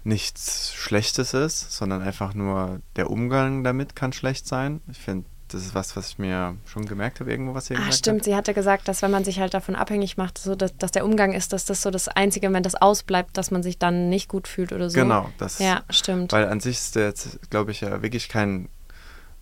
[0.05, 4.81] nichts Schlechtes ist, sondern einfach nur der Umgang damit kann schlecht sein.
[4.91, 7.79] Ich finde, das ist was, was ich mir schon gemerkt habe, irgendwo, was sie ah,
[7.79, 8.21] gesagt stimmt.
[8.21, 8.25] Hat.
[8.25, 11.05] Sie hatte gesagt, dass wenn man sich halt davon abhängig macht, so dass, dass, der
[11.05, 14.29] Umgang ist, dass das so das Einzige, wenn das ausbleibt, dass man sich dann nicht
[14.29, 14.99] gut fühlt oder so.
[14.99, 15.59] Genau, das.
[15.59, 16.33] Ja, stimmt.
[16.33, 18.69] Weil an sich ist der jetzt, glaube ich, ja wirklich kein.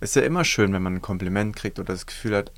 [0.01, 2.53] Ist ja immer schön, wenn man ein Kompliment kriegt oder das Gefühl hat,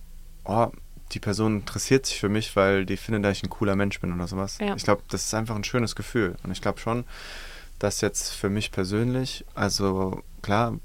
[0.45, 0.69] oh,
[1.13, 4.13] die Person interessiert sich für mich, weil die findet, dass ich ein cooler Mensch bin
[4.13, 4.59] oder sowas.
[4.61, 4.75] Ja.
[4.77, 6.37] Ich glaube, das ist einfach ein schönes Gefühl.
[6.43, 7.05] Und ich glaube schon,
[7.79, 10.79] dass jetzt für mich persönlich, also klar,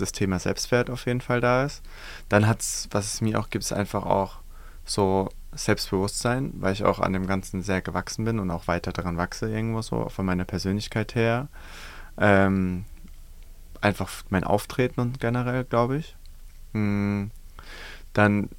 [0.00, 1.82] das, Thema Selbstwert auf jeden Fall da ist.
[2.28, 4.38] Dann hat es, was es mir auch gibt, ist einfach auch
[4.84, 9.16] so Selbstbewusstsein, weil ich auch an dem Ganzen sehr gewachsen bin und auch weiter daran
[9.16, 11.48] wachse irgendwo so, von meiner Persönlichkeit her.
[12.18, 12.84] Ähm,
[13.80, 16.16] einfach mein Auftreten und generell, glaube ich.
[16.72, 17.30] Mhm.
[18.12, 18.50] Dann,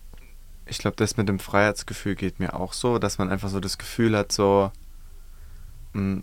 [0.66, 3.78] ich glaube, das mit dem Freiheitsgefühl geht mir auch so, dass man einfach so das
[3.78, 4.72] Gefühl hat, so,
[5.94, 6.22] mh,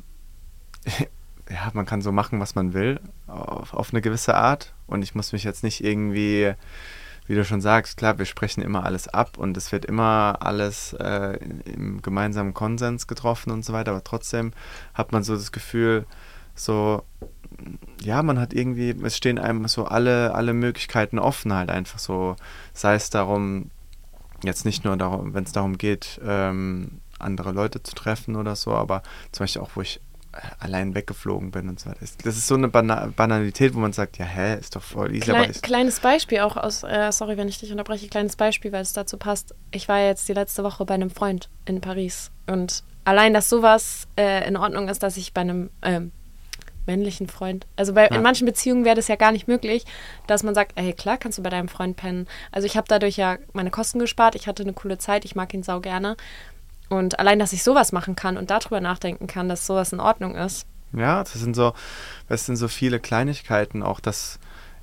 [1.50, 4.74] ja, man kann so machen, was man will, auf, auf eine gewisse Art.
[4.86, 6.54] Und ich muss mich jetzt nicht irgendwie,
[7.26, 10.94] wie du schon sagst, klar, wir sprechen immer alles ab und es wird immer alles
[10.94, 14.52] äh, im gemeinsamen Konsens getroffen und so weiter, aber trotzdem
[14.94, 16.06] hat man so das Gefühl,
[16.54, 17.02] so,
[18.02, 22.36] ja, man hat irgendwie, es stehen einem so alle, alle Möglichkeiten offen halt einfach so,
[22.72, 23.70] sei es darum,
[24.42, 28.72] jetzt nicht nur darum, wenn es darum geht, ähm, andere Leute zu treffen oder so,
[28.72, 30.00] aber zum Beispiel auch, wo ich
[30.58, 32.00] allein weggeflogen bin und so weiter.
[32.00, 35.26] Das ist so eine Bana Banalität, wo man sagt, ja, hä, ist doch voll easy.
[35.26, 38.92] Klein, kleines Beispiel auch aus, äh, sorry, wenn ich dich unterbreche, kleines Beispiel, weil es
[38.92, 39.54] dazu passt.
[39.70, 44.06] Ich war jetzt die letzte Woche bei einem Freund in Paris und allein, dass sowas
[44.16, 46.12] äh, in Ordnung ist, dass ich bei einem ähm,
[46.88, 48.16] männlichen Freund, also bei, ja.
[48.16, 49.84] in manchen Beziehungen wäre das ja gar nicht möglich,
[50.26, 52.26] dass man sagt, hey, klar, kannst du bei deinem Freund pennen.
[52.50, 55.54] Also ich habe dadurch ja meine Kosten gespart, ich hatte eine coole Zeit, ich mag
[55.54, 56.16] ihn sau gerne.
[56.88, 60.34] Und allein, dass ich sowas machen kann und darüber nachdenken kann, dass sowas in Ordnung
[60.34, 60.66] ist.
[60.92, 61.74] Ja, das sind so,
[62.28, 64.38] das sind so viele Kleinigkeiten, auch dass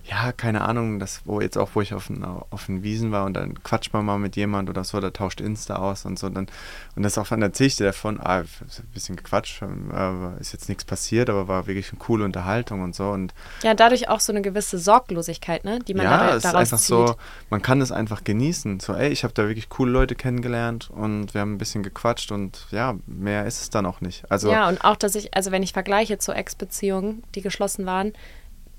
[0.08, 2.12] ja, keine Ahnung, das, wo jetzt auch, wo ich auf,
[2.52, 5.41] auf den Wiesen war und dann quatscht man mal mit jemand oder so, da tauscht
[5.41, 6.30] Insta aus und so.
[6.30, 6.48] Dann,
[6.96, 8.48] und das auch dann erzähle ich dir davon, ah, ein
[8.94, 13.10] bisschen gequatscht, äh, ist jetzt nichts passiert, aber war wirklich eine coole Unterhaltung und so.
[13.10, 15.80] Und ja, dadurch auch so eine gewisse Sorglosigkeit, ne?
[15.80, 16.88] Die man ja, da, es ist einfach zieht.
[16.88, 17.15] so,
[17.50, 18.80] man kann es einfach genießen.
[18.82, 22.32] So, ey, ich habe da wirklich coole Leute kennengelernt und wir haben ein bisschen gequatscht
[22.32, 24.30] und ja, mehr ist es dann auch nicht.
[24.30, 28.13] Also, ja, und auch, dass ich, also wenn ich vergleiche zu Ex-Beziehungen, die geschlossen waren,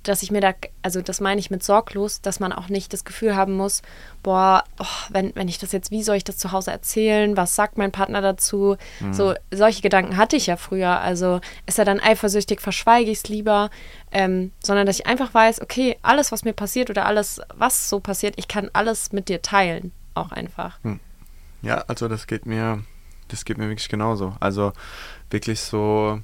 [0.09, 3.05] dass ich mir da, also das meine ich mit sorglos, dass man auch nicht das
[3.05, 3.83] Gefühl haben muss,
[4.23, 7.37] boah, oh, wenn, wenn ich das jetzt, wie soll ich das zu Hause erzählen?
[7.37, 8.77] Was sagt mein Partner dazu?
[9.01, 9.15] Mhm.
[9.15, 11.01] So, solche Gedanken hatte ich ja früher.
[11.01, 13.71] Also ist er dann eifersüchtig, verschweige ich es lieber,
[14.13, 18.01] ähm, sondern dass ich einfach weiß, okay, alles, was mir passiert oder alles, was so
[18.01, 20.79] passiert, ich kann alles mit dir teilen, auch einfach.
[20.83, 21.01] Mhm.
[21.63, 22.83] Ja, also das geht mir,
[23.29, 24.37] das geht mir wirklich genauso.
[24.41, 24.73] Also
[25.31, 26.21] wirklich so.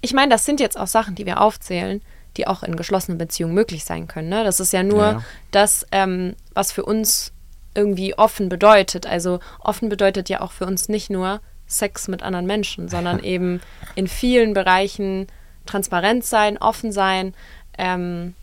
[0.00, 2.00] Ich meine, das sind jetzt auch Sachen, die wir aufzählen
[2.36, 4.28] die auch in geschlossenen Beziehungen möglich sein können.
[4.28, 4.44] Ne?
[4.44, 5.22] Das ist ja nur ja.
[5.50, 7.32] das, ähm, was für uns
[7.74, 9.06] irgendwie offen bedeutet.
[9.06, 13.60] Also offen bedeutet ja auch für uns nicht nur Sex mit anderen Menschen, sondern eben
[13.94, 15.26] in vielen Bereichen
[15.66, 17.34] transparent sein, offen sein.
[17.78, 18.34] Ähm,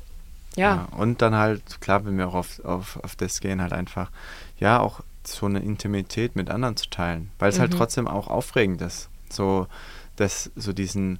[0.55, 0.75] ja.
[0.75, 0.97] ja.
[0.97, 4.11] Und dann halt, klar, wenn wir auch auf, auf, auf das gehen, halt einfach,
[4.59, 7.73] ja, auch so eine Intimität mit anderen zu teilen, weil es halt mhm.
[7.73, 9.09] halt trotzdem auch aufregend ist.
[9.29, 9.67] So,
[10.15, 11.19] dass, so diesen,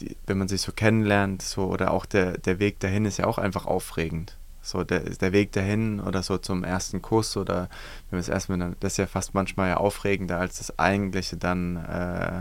[0.00, 3.26] die, wenn man sich so kennenlernt, so oder auch der, der Weg dahin ist ja
[3.26, 4.36] auch einfach aufregend.
[4.60, 7.68] So der, der Weg dahin oder so zum ersten Kuss oder
[8.10, 11.76] wenn wir es erstmal, das ist ja fast manchmal ja aufregender als das eigentliche dann,
[11.76, 12.40] äh,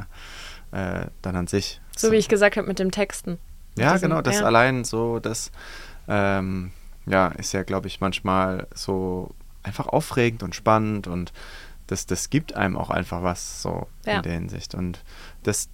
[0.72, 1.80] äh, dann an sich.
[1.96, 3.38] So, so, wie ich gesagt habe mit dem Texten.
[3.78, 4.46] Ja, diesem, genau, das ja.
[4.46, 5.52] allein so, das
[6.08, 6.72] ähm,
[7.06, 11.32] ja, ist ja, glaube ich, manchmal so einfach aufregend und spannend und
[11.88, 14.18] das, das gibt einem auch einfach was so ja.
[14.18, 14.76] in der Hinsicht.
[14.76, 15.04] Und
[15.44, 15.70] das,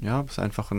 [0.00, 0.78] ja, ist einfach ein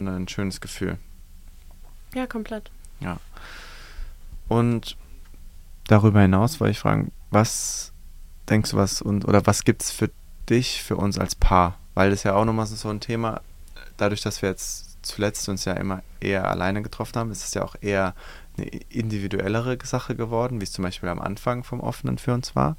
[0.00, 0.98] Ein schönes Gefühl.
[2.14, 2.70] Ja, komplett.
[3.00, 3.18] Ja.
[4.48, 4.96] Und
[5.86, 7.92] darüber hinaus wollte ich fragen, was
[8.48, 10.10] denkst du, was und oder was gibt es für
[10.48, 11.78] dich, für uns als Paar?
[11.94, 13.40] Weil das ja auch nochmal so ein Thema,
[13.96, 17.62] dadurch, dass wir jetzt zuletzt uns ja immer eher alleine getroffen haben, ist es ja
[17.62, 18.14] auch eher
[18.56, 22.76] eine individuellere Sache geworden, wie es zum Beispiel am Anfang vom Offenen für uns war.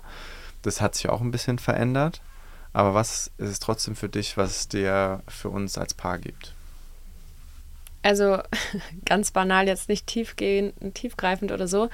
[0.62, 2.22] Das hat sich auch ein bisschen verändert.
[2.72, 6.54] Aber was ist es trotzdem für dich, was es dir für uns als Paar gibt?
[8.02, 8.42] Also
[9.06, 11.90] ganz banal, jetzt nicht tiefgehend, tiefgreifend oder so,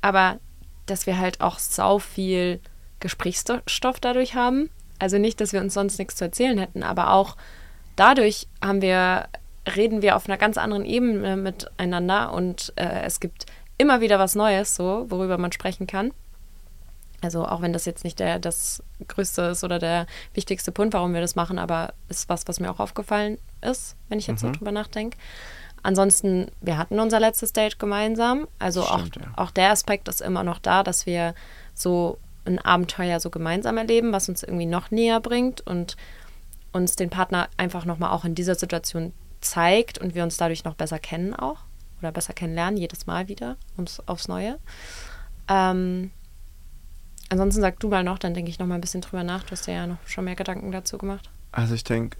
[0.00, 0.38] aber
[0.86, 2.60] dass wir halt auch sau viel
[3.00, 4.70] Gesprächsstoff dadurch haben.
[4.98, 7.36] Also nicht, dass wir uns sonst nichts zu erzählen hätten, aber auch
[7.96, 9.28] dadurch haben wir,
[9.74, 13.46] reden wir auf einer ganz anderen Ebene miteinander und äh, es gibt
[13.78, 16.12] immer wieder was Neues, so, worüber man sprechen kann.
[17.22, 21.14] Also auch wenn das jetzt nicht der, das Größte ist oder der wichtigste Punkt, warum
[21.14, 24.48] wir das machen, aber ist was, was mir auch aufgefallen ist, wenn ich jetzt mhm.
[24.48, 25.16] so drüber nachdenke.
[25.82, 28.48] Ansonsten, wir hatten unser letztes Date gemeinsam.
[28.58, 29.32] Also Stimmt, auch, ja.
[29.36, 31.34] auch der Aspekt ist immer noch da, dass wir
[31.74, 35.96] so ein Abenteuer so gemeinsam erleben, was uns irgendwie noch näher bringt und
[36.72, 40.74] uns den Partner einfach nochmal auch in dieser Situation zeigt und wir uns dadurch noch
[40.74, 41.58] besser kennen auch
[42.00, 44.58] oder besser kennenlernen, jedes Mal wieder ums, aufs Neue.
[45.48, 46.10] Ähm,
[47.28, 49.44] ansonsten sag du mal noch, dann denke ich noch mal ein bisschen drüber nach.
[49.44, 51.28] Du hast dir ja noch schon mehr Gedanken dazu gemacht.
[51.52, 52.16] Also ich denke,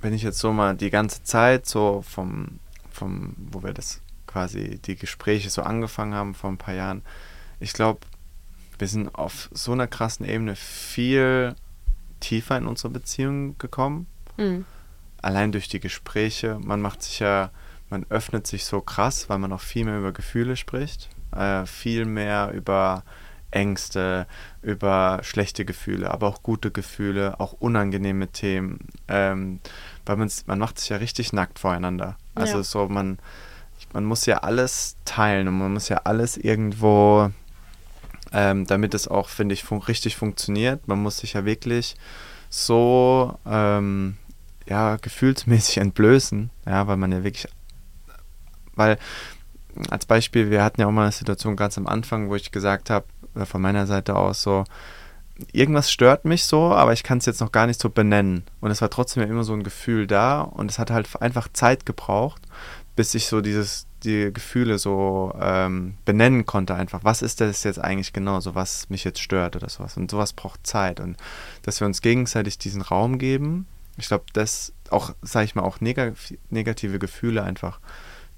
[0.00, 2.58] wenn ich jetzt so mal die ganze Zeit so vom,
[2.90, 7.02] vom, wo wir das quasi die Gespräche so angefangen haben vor ein paar Jahren,
[7.58, 8.00] ich glaube,
[8.78, 11.54] wir sind auf so einer krassen Ebene viel
[12.20, 14.06] tiefer in unsere Beziehung gekommen.
[14.36, 14.64] Mhm.
[15.20, 16.58] Allein durch die Gespräche.
[16.62, 17.50] Man macht sich ja,
[17.90, 22.06] man öffnet sich so krass, weil man auch viel mehr über Gefühle spricht, äh, viel
[22.06, 23.04] mehr über
[23.50, 24.26] Ängste,
[24.62, 28.80] über schlechte Gefühle, aber auch gute Gefühle, auch unangenehme Themen.
[29.08, 29.60] Ähm,
[30.06, 32.16] weil man macht sich ja richtig nackt voreinander.
[32.34, 32.62] Also ja.
[32.62, 33.18] so, man,
[33.92, 37.30] man muss ja alles teilen und man muss ja alles irgendwo
[38.32, 40.86] ähm, damit es auch, finde ich, fun richtig funktioniert.
[40.88, 41.96] Man muss sich ja wirklich
[42.48, 44.16] so ähm,
[44.66, 47.48] ja, gefühlsmäßig entblößen, ja, weil man ja wirklich,
[48.74, 48.98] weil
[49.90, 52.90] als Beispiel, wir hatten ja auch mal eine Situation ganz am Anfang, wo ich gesagt
[52.90, 54.64] habe, äh, von meiner Seite aus so,
[55.52, 58.44] irgendwas stört mich so, aber ich kann es jetzt noch gar nicht so benennen.
[58.60, 61.86] Und es war trotzdem immer so ein Gefühl da und es hat halt einfach Zeit
[61.86, 62.42] gebraucht,
[62.96, 67.04] bis ich so dieses, die Gefühle so ähm, benennen konnte einfach.
[67.04, 69.96] Was ist das jetzt eigentlich genau, so was mich jetzt stört oder sowas.
[69.96, 71.00] Und sowas braucht Zeit.
[71.00, 71.16] Und
[71.62, 75.80] dass wir uns gegenseitig diesen Raum geben, ich glaube, das auch, sage ich mal, auch
[75.80, 76.14] neg
[76.50, 77.80] negative Gefühle einfach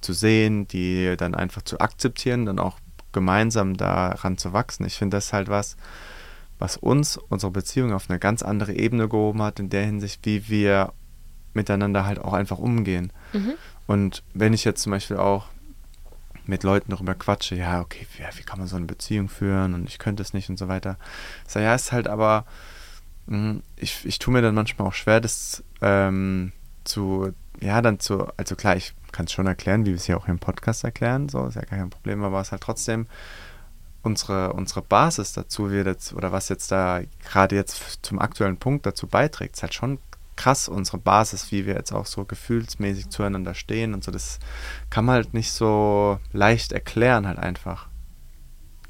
[0.02, 2.78] zu sehen, die dann einfach zu akzeptieren, dann auch
[3.12, 4.84] gemeinsam daran zu wachsen.
[4.86, 5.76] Ich finde das halt was,
[6.58, 10.48] was uns, unsere Beziehung auf eine ganz andere Ebene gehoben hat, in der Hinsicht, wie
[10.48, 10.92] wir
[11.54, 13.12] miteinander halt auch einfach umgehen.
[13.32, 13.52] Mhm.
[13.86, 15.48] Und wenn ich jetzt zum Beispiel auch
[16.46, 19.88] mit Leuten darüber quatsche, ja, okay, ja, wie kann man so eine Beziehung führen und
[19.88, 20.98] ich könnte es nicht und so weiter.
[21.46, 22.46] So, ja, ist halt aber,
[23.28, 26.52] hm, ich, ich tue mir dann manchmal auch schwer, das ähm,
[26.84, 30.16] zu, ja, dann zu, also klar, ich kann es schon erklären, wie wir es hier
[30.16, 33.06] auch im Podcast erklären, so ist ja gar kein Problem, aber es ist halt trotzdem
[34.02, 38.84] unsere, unsere Basis dazu wird jetzt, oder was jetzt da gerade jetzt zum aktuellen Punkt
[38.86, 39.98] dazu beiträgt, ist halt schon
[40.36, 44.38] krass, unsere Basis, wie wir jetzt auch so gefühlsmäßig zueinander stehen und so, das
[44.90, 47.86] kann man halt nicht so leicht erklären, halt einfach.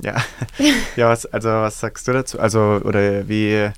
[0.00, 0.16] Ja.
[0.96, 2.40] ja, was, also was sagst du dazu?
[2.40, 3.70] Also, oder wie,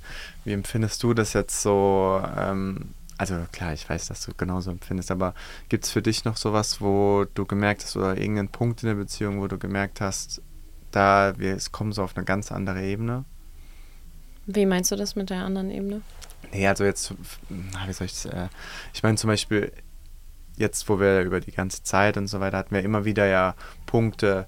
[0.45, 2.23] wie empfindest du das jetzt so?
[2.39, 5.35] Ähm, also klar, ich weiß, dass du genauso empfindest, aber
[5.69, 8.97] gibt es für dich noch sowas, wo du gemerkt hast, oder irgendeinen Punkt in der
[8.97, 10.43] Beziehung, wo du gemerkt hast,
[10.91, 13.25] da wir es kommen so auf eine ganz andere Ebene?
[14.47, 16.03] Wie meinst du das mit der anderen Ebene?
[16.53, 17.15] Nee, also jetzt,
[17.49, 18.49] wie soll ich äh,
[18.93, 19.73] ich meine zum Beispiel,
[20.57, 23.55] jetzt, wo wir über die ganze Zeit und so weiter hatten wir immer wieder ja
[23.87, 24.47] Punkte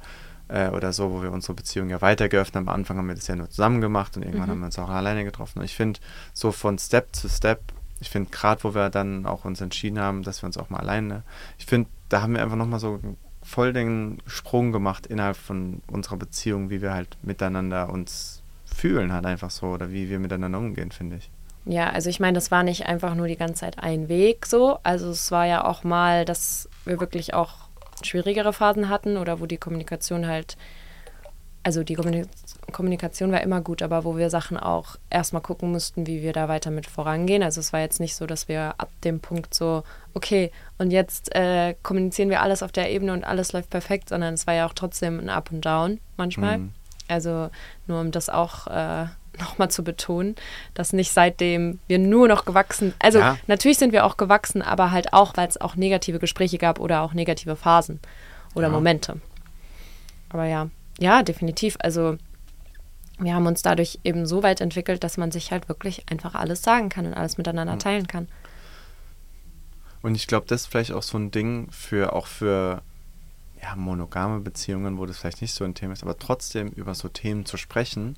[0.49, 2.69] äh, oder so, wo wir unsere Beziehung ja weiter geöffnet haben.
[2.69, 4.53] Am Anfang haben wir das ja nur zusammen gemacht und irgendwann mhm.
[4.53, 5.61] haben wir uns auch alleine getroffen.
[5.61, 6.01] Und ich finde,
[6.33, 7.61] so von Step zu Step,
[8.01, 10.81] ich finde gerade, wo wir dann auch uns entschieden haben, dass wir uns auch mal
[10.81, 11.23] alleine,
[11.59, 13.01] ich finde, da haben wir einfach nochmal so
[13.43, 19.25] voll den Sprung gemacht innerhalb von unserer Beziehung, wie wir halt miteinander uns fühlen, halt
[19.25, 21.31] einfach so, oder wie wir miteinander umgehen, finde ich.
[21.65, 24.79] Ja, also ich meine, das war nicht einfach nur die ganze Zeit ein Weg so.
[24.85, 27.69] Also es war ja auch mal, dass wir wirklich auch
[28.03, 30.57] schwierigere Phasen hatten oder wo die Kommunikation halt,
[31.65, 32.46] also die Kommunikation
[33.33, 36.71] war immer gut, aber wo wir Sachen auch erstmal gucken mussten, wie wir da weiter
[36.71, 37.43] mit vorangehen.
[37.43, 39.83] Also es war jetzt nicht so, dass wir ab dem Punkt so,
[40.15, 44.35] okay, und jetzt äh, kommunizieren wir alles auf der Ebene und alles läuft perfekt, sondern
[44.35, 46.59] es war ja auch trotzdem ein Up und Down manchmal.
[46.59, 46.73] Mhm.
[47.09, 47.51] Also
[47.87, 49.07] nur um das auch äh,
[49.39, 50.35] nochmal zu betonen,
[50.75, 53.37] dass nicht seitdem wir nur noch gewachsen, also ja.
[53.47, 57.03] natürlich sind wir auch gewachsen, aber halt auch, weil es auch negative Gespräche gab oder
[57.03, 58.01] auch negative Phasen
[58.55, 58.73] oder ja.
[58.73, 59.21] Momente.
[60.31, 61.77] Aber ja, ja, definitiv.
[61.81, 62.17] Also
[63.19, 66.63] wir haben uns dadurch eben so weit entwickelt, dass man sich halt wirklich einfach alles
[66.63, 68.29] sagen kann und alles miteinander teilen kann.
[70.03, 72.83] Und ich glaube, das ist vielleicht auch so ein Ding für auch für
[73.63, 77.09] ja, monogame Beziehungen, wo das vielleicht nicht so ein Thema ist, aber trotzdem über so
[77.09, 78.17] Themen zu sprechen,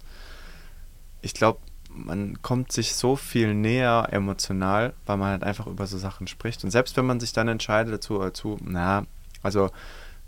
[1.23, 5.99] ich glaube, man kommt sich so viel näher emotional, weil man halt einfach über so
[5.99, 6.63] Sachen spricht.
[6.65, 9.07] Und selbst wenn man sich dann entscheidet dazu, dazu na,
[9.43, 9.71] also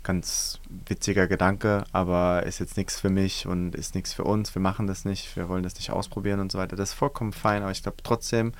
[0.03, 4.61] ganz witziger Gedanke, aber ist jetzt nichts für mich und ist nichts für uns, wir
[4.61, 6.75] machen das nicht, wir wollen das nicht ausprobieren und so weiter.
[6.75, 8.53] Das ist vollkommen fein, aber ich glaube trotzdem,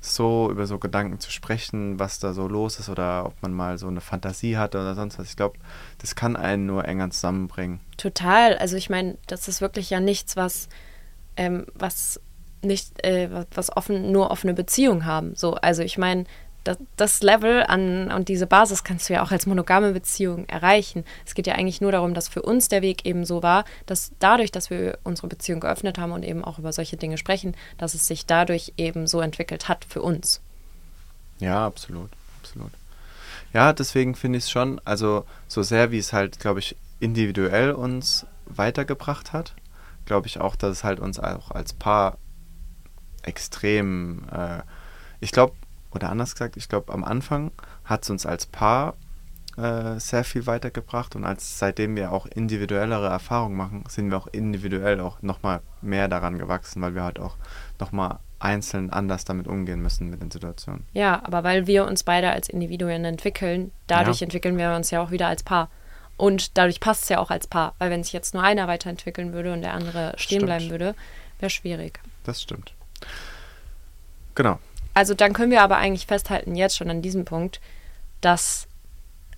[0.00, 3.78] so über so Gedanken zu sprechen, was da so los ist oder ob man mal
[3.78, 5.58] so eine Fantasie hat oder sonst was, ich glaube,
[5.98, 7.80] das kann einen nur enger zusammenbringen.
[7.96, 10.68] Total, also ich meine, das ist wirklich ja nichts, was
[11.36, 12.20] ähm, was
[12.62, 15.34] nicht, äh, was offen, nur offene Beziehung haben.
[15.34, 16.24] So, also ich meine,
[16.64, 21.04] das, das, Level an und diese Basis kannst du ja auch als monogame Beziehung erreichen.
[21.24, 24.12] Es geht ja eigentlich nur darum, dass für uns der Weg eben so war, dass
[24.18, 27.94] dadurch, dass wir unsere Beziehung geöffnet haben und eben auch über solche Dinge sprechen, dass
[27.94, 30.40] es sich dadurch eben so entwickelt hat für uns.
[31.38, 32.10] Ja, absolut,
[32.42, 32.72] absolut.
[33.52, 37.72] Ja, deswegen finde ich es schon, also so sehr wie es halt, glaube ich, individuell
[37.72, 39.54] uns weitergebracht hat,
[40.04, 42.18] glaube ich auch, dass es halt uns auch als Paar
[43.22, 44.62] extrem, äh,
[45.20, 45.54] ich glaube,
[45.98, 47.50] oder anders gesagt, ich glaube, am Anfang
[47.84, 48.94] hat es uns als Paar
[49.56, 54.28] äh, sehr viel weitergebracht und als seitdem wir auch individuellere Erfahrungen machen, sind wir auch
[54.28, 57.36] individuell auch nochmal mehr daran gewachsen, weil wir halt auch
[57.80, 60.84] nochmal einzeln anders damit umgehen müssen mit den Situationen.
[60.92, 64.26] Ja, aber weil wir uns beide als Individuen entwickeln, dadurch ja.
[64.26, 65.68] entwickeln wir uns ja auch wieder als Paar.
[66.16, 69.32] Und dadurch passt es ja auch als Paar, weil wenn sich jetzt nur einer weiterentwickeln
[69.32, 70.46] würde und der andere stehen stimmt.
[70.46, 70.94] bleiben würde,
[71.40, 72.00] wäre schwierig.
[72.24, 72.74] Das stimmt.
[74.36, 74.60] Genau.
[74.98, 77.60] Also dann können wir aber eigentlich festhalten, jetzt schon an diesem Punkt,
[78.20, 78.66] dass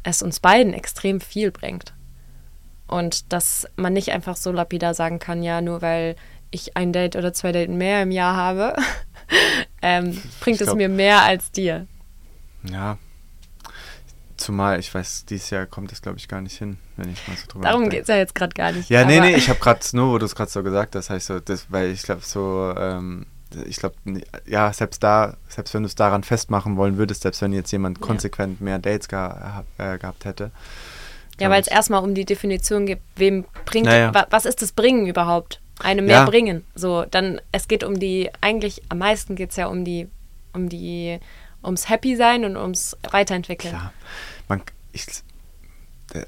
[0.03, 1.92] es uns beiden extrem viel bringt.
[2.87, 6.16] Und dass man nicht einfach so lapidar sagen kann, ja, nur weil
[6.51, 8.75] ich ein Date oder zwei Dates mehr im Jahr habe,
[9.83, 11.87] ähm, bringt glaub, es mir mehr als dir.
[12.62, 12.96] Ja,
[14.38, 17.37] Zumal, ich weiß, dieses Jahr kommt das, glaube ich, gar nicht hin, wenn ich mal
[17.37, 18.88] so drüber Darum geht es ja jetzt gerade gar nicht.
[18.88, 21.27] Ja, nee, nee, ich habe gerade nur, wo du es gerade so gesagt hast, heißt
[21.27, 23.27] so, das, weil ich glaube so, ähm,
[23.67, 23.97] ich glaube,
[24.47, 27.99] ja, selbst da, selbst wenn du es daran festmachen wollen würdest, selbst wenn jetzt jemand
[27.99, 28.07] Ja.
[28.07, 30.51] konsequent mehr Dates geha äh, gehabt hätte.
[31.41, 34.13] Ja, weil es erstmal um die Definition geht, wem bringt, Naja.
[34.13, 35.61] wa, was ist das Bringen überhaupt?
[35.83, 36.25] Einem mehr Ja.
[36.27, 36.65] bringen.
[36.75, 40.07] So, dann, es geht um die, eigentlich am meisten geht es ja um die,
[40.53, 41.19] um die,
[41.65, 43.73] ums Happy sein und ums Weiterentwickeln.
[43.75, 43.93] Klar.
[44.49, 44.61] Man,
[44.93, 45.07] ich,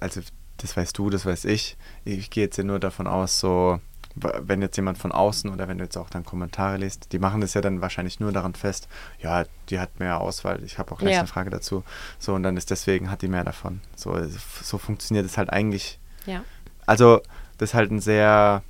[0.00, 0.22] also,
[0.56, 1.76] das weißt du, das weiß ich.
[2.04, 3.80] Ich gehe jetzt ja nur davon aus, so,
[4.14, 7.40] wenn jetzt jemand von außen oder wenn du jetzt auch dann Kommentare liest, die machen
[7.40, 8.88] das ja dann wahrscheinlich nur daran fest,
[9.20, 11.18] ja, die hat mehr Auswahl, ich habe auch gleich Ja.
[11.20, 11.82] eine Frage dazu.
[12.18, 13.80] So, und dann ist deswegen, hat die mehr davon.
[13.96, 14.16] So,
[14.62, 15.98] so funktioniert es halt eigentlich.
[16.26, 16.42] Ja.
[16.86, 17.20] Also,
[17.58, 18.62] das ist halt ein sehr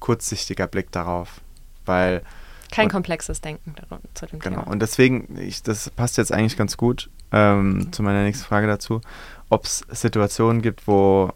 [0.00, 1.40] kurzsichtiger Blick darauf,
[1.86, 2.22] weil
[2.70, 3.74] Kein Und- komplexes Denken
[4.14, 4.60] zu dem Genau.
[4.62, 4.70] Thema.
[4.72, 9.00] Und deswegen, ich, das passt jetzt eigentlich ganz gut ähm, zu meiner nächsten Frage dazu,
[9.48, 11.30] ob es Situationen gibt, wo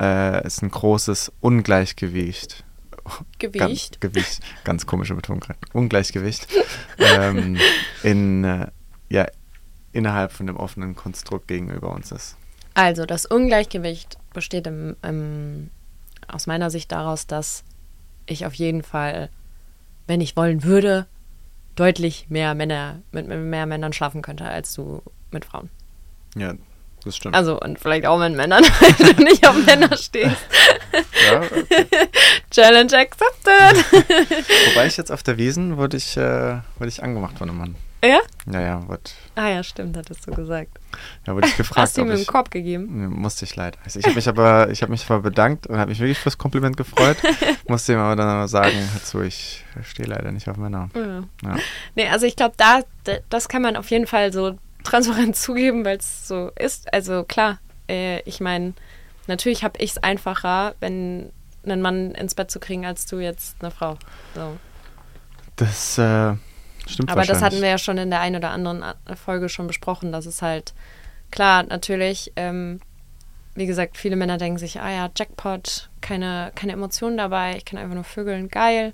[0.00, 2.64] äh, es ein großes Ungleichgewicht
[3.38, 4.00] Gewicht.
[4.00, 5.44] Ganz, Gewicht, ganz komische Betonung.
[5.72, 6.48] Ungleichgewicht
[6.98, 7.58] ähm,
[8.02, 8.68] in, äh,
[9.10, 9.26] ja,
[9.92, 12.36] innerhalb von dem offenen Konstrukt gegenüber uns ist.
[12.72, 15.70] Also, das Ungleichgewicht besteht im, im,
[16.26, 17.62] aus meiner Sicht daraus, dass
[18.26, 19.28] ich auf jeden Fall,
[20.06, 21.06] wenn ich wollen würde,
[21.76, 25.68] deutlich mehr Männer mit mehr Männern schlafen könnte als du mit Frauen.
[26.36, 26.54] Ja,
[27.04, 27.34] das stimmt.
[27.34, 30.36] Also und vielleicht auch mit Männern, weil du nicht auf Männer stehst.
[31.30, 31.86] ja, okay.
[32.50, 33.84] Challenge accepted.
[34.72, 37.76] Wobei ich jetzt auf der Wiesen wurde ich, äh, wurde ich angemacht von einem Mann.
[38.04, 38.18] ja?
[38.50, 39.00] Ja, ja, wurde,
[39.34, 40.70] Ah ja, stimmt, hattest du gesagt.
[41.26, 43.08] ja, wurde ich gefragt, Hast du ihm im Korb gegeben?
[43.08, 43.78] Musste ich leider.
[43.84, 46.36] Also ich habe mich aber, ich habe mich aber bedankt und habe mich wirklich fürs
[46.38, 47.16] Kompliment gefreut.
[47.68, 50.90] musste ihm aber dann aber sagen, hör zu, ich stehe leider nicht auf Männer.
[50.94, 51.24] Ja.
[51.42, 51.56] Ja.
[51.94, 52.80] Nee, also ich glaube, da,
[53.30, 56.92] das kann man auf jeden Fall so transparent zugeben, weil es so ist.
[56.92, 58.74] Also klar, äh, ich meine,
[59.26, 61.32] natürlich habe ich es einfacher, wenn
[61.64, 63.96] einen Mann ins Bett zu kriegen, als du jetzt eine Frau.
[64.34, 64.56] So.
[65.56, 66.34] Das äh,
[66.86, 69.66] stimmt Aber das hatten wir ja schon in der einen oder anderen A- Folge schon
[69.66, 70.74] besprochen, dass es halt,
[71.30, 72.80] klar, natürlich, ähm,
[73.54, 77.78] wie gesagt, viele Männer denken sich, ah ja, Jackpot, keine, keine Emotionen dabei, ich kann
[77.78, 78.92] einfach nur vögeln, geil.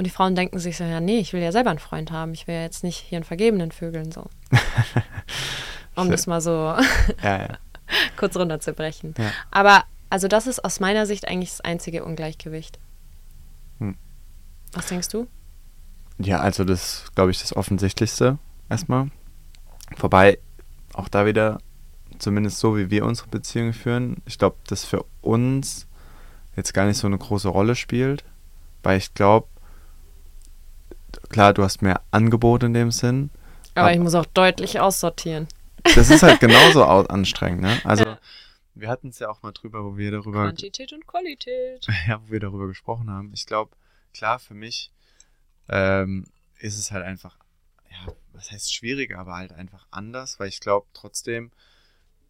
[0.00, 2.32] Und die Frauen denken sich so, ja, nee, ich will ja selber einen Freund haben,
[2.32, 4.30] ich will ja jetzt nicht hier einen vergebenen Vögeln, so.
[5.94, 6.10] um Schön.
[6.10, 6.50] das mal so
[7.22, 7.48] Ja, ja.
[8.16, 9.12] kurz runterzubrechen.
[9.18, 9.30] Ja.
[9.50, 12.78] Aber, also das ist aus meiner Sicht eigentlich das einzige Ungleichgewicht.
[13.78, 13.94] Hm.
[14.72, 15.26] Was denkst du?
[16.16, 18.38] Ja, also das glaube ich das Offensichtlichste
[18.70, 19.10] erstmal.
[19.98, 20.38] Wobei
[20.94, 21.58] auch da wieder,
[22.18, 25.86] zumindest so wie wir unsere Beziehung führen, ich glaube, das für uns
[26.56, 28.24] jetzt gar nicht so eine große Rolle spielt,
[28.82, 29.46] weil ich glaube,
[31.28, 33.30] klar, du hast mehr Angebot in dem Sinn,
[33.74, 35.48] Aber Ab- ich muss auch deutlich aussortieren.
[35.94, 37.80] das ist halt genauso au- anstrengend, ne?
[37.84, 38.04] Also
[38.74, 41.86] wir hatten es ja auch mal drüber, wo wir darüber Quantität und Qualität.
[42.08, 43.30] ja, wo wir darüber gesprochen haben.
[43.34, 43.72] Ich glaube,
[44.14, 44.90] klar, für mich
[45.68, 46.26] ähm,
[46.58, 47.36] ist es halt einfach,
[47.90, 51.50] ja, was heißt schwieriger, aber halt einfach anders, weil ich glaube trotzdem,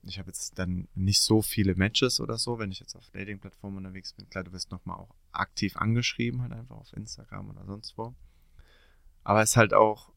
[0.02, 3.76] ich habe jetzt dann nicht so viele Matches oder so, wenn ich jetzt auf Dating-Plattformen
[3.78, 4.28] unterwegs bin.
[4.30, 8.14] Klar, du wirst nochmal auch aktiv angeschrieben, halt einfach auf Instagram oder sonst wo.
[9.24, 10.12] Aber es ist halt auch,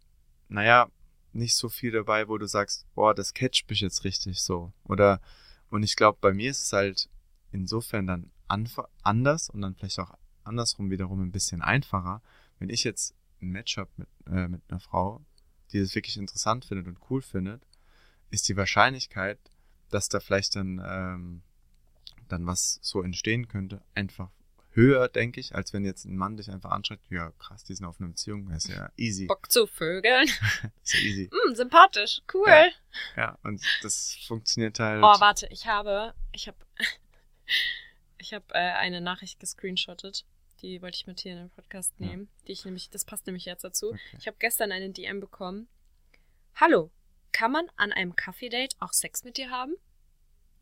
[0.47, 0.89] naja,
[1.33, 4.71] nicht so viel dabei, wo du sagst, boah, das catcht mich jetzt richtig so.
[4.83, 5.19] Oder,
[5.69, 7.09] und ich glaube, bei mir ist es halt
[7.51, 10.13] insofern dann anders und dann vielleicht auch
[10.43, 12.21] andersrum wiederum ein bisschen einfacher,
[12.59, 15.25] wenn ich jetzt ein Match habe mit, äh, mit einer Frau,
[15.71, 17.65] die das wirklich interessant findet und cool findet,
[18.29, 19.39] ist die Wahrscheinlichkeit,
[19.89, 21.41] dass da vielleicht dann, ähm,
[22.27, 24.31] dann was so entstehen könnte, einfach
[24.75, 27.85] höher, denke ich, als wenn jetzt ein Mann dich einfach anschreibt, ja krass, die sind
[27.85, 29.25] auf einer Beziehung, das ist ja easy.
[29.27, 30.27] Bock zu vögeln.
[30.61, 31.29] Das ist ja easy.
[31.31, 32.21] Hm, sympathisch.
[32.33, 32.47] Cool.
[32.47, 32.67] Ja.
[33.15, 35.03] Ja, und das funktioniert halt.
[35.03, 36.57] Oh, warte, ich habe, ich habe,
[38.17, 40.25] ich habe äh, eine Nachricht gescreenshottet.
[40.61, 42.07] Die wollte ich mit hier in den Podcast Ja.
[42.07, 42.29] nehmen.
[42.47, 43.89] Die ich nämlich, das passt nämlich jetzt dazu.
[43.89, 44.17] Okay.
[44.19, 45.67] Ich habe gestern eine DM bekommen.
[46.55, 46.89] Hallo,
[47.31, 49.73] kann man an einem Kaffee-Date auch Sex mit dir haben?
[49.73, 50.52] Ja, siehst du mal.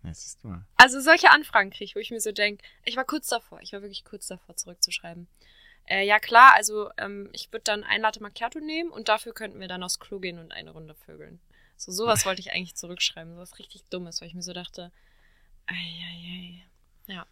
[0.77, 3.73] Also solche Anfragen kriege ich, wo ich mir so denke, ich war kurz davor, ich
[3.73, 5.27] war wirklich kurz davor zurückzuschreiben.
[5.85, 9.59] Äh, ja klar, also ähm, ich würde dann ein Latte Macchiato nehmen und dafür könnten
[9.59, 11.39] wir dann aufs Klo gehen und eine Runde vögeln.
[11.75, 14.91] So sowas wollte ich eigentlich zurückschreiben, sowas richtig Dummes, weil ich mir so dachte,
[15.67, 16.63] ei, ei,
[17.07, 17.13] ei.
[17.13, 17.25] ja.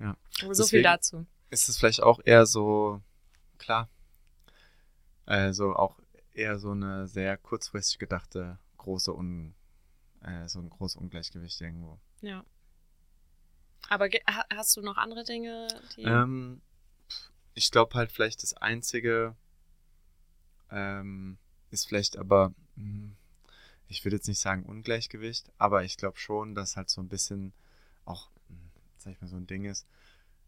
[0.00, 0.16] Ja.
[0.42, 1.26] Aber so viel dazu.
[1.50, 3.00] ist es vielleicht auch eher so,
[3.58, 3.88] klar,
[5.24, 5.98] also auch
[6.32, 9.54] eher so eine sehr kurzfristig gedachte große Un,
[10.22, 11.98] äh, so ein großes Ungleichgewicht irgendwo.
[12.24, 12.44] Ja.
[13.88, 14.08] Aber
[14.54, 15.68] hast du noch andere Dinge.
[15.98, 16.62] Ähm,
[17.54, 19.36] ich glaube halt vielleicht das Einzige
[20.70, 21.38] ähm,
[21.70, 23.12] ist vielleicht aber, mh,
[23.88, 27.52] ich würde jetzt nicht sagen Ungleichgewicht, aber ich glaube schon, dass halt so ein bisschen
[28.04, 29.86] auch, hm, sag ich mal, so ein Ding ist.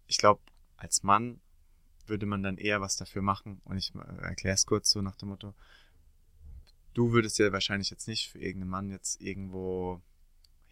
[0.06, 0.40] Ich glaube,
[0.76, 1.40] als Mann
[2.06, 3.60] würde man dann eher was dafür machen.
[3.64, 5.54] Und ich äh, erkläre es kurz so nach dem Motto,
[6.94, 10.00] du würdest ja wahrscheinlich jetzt nicht für irgendeinen Mann jetzt irgendwo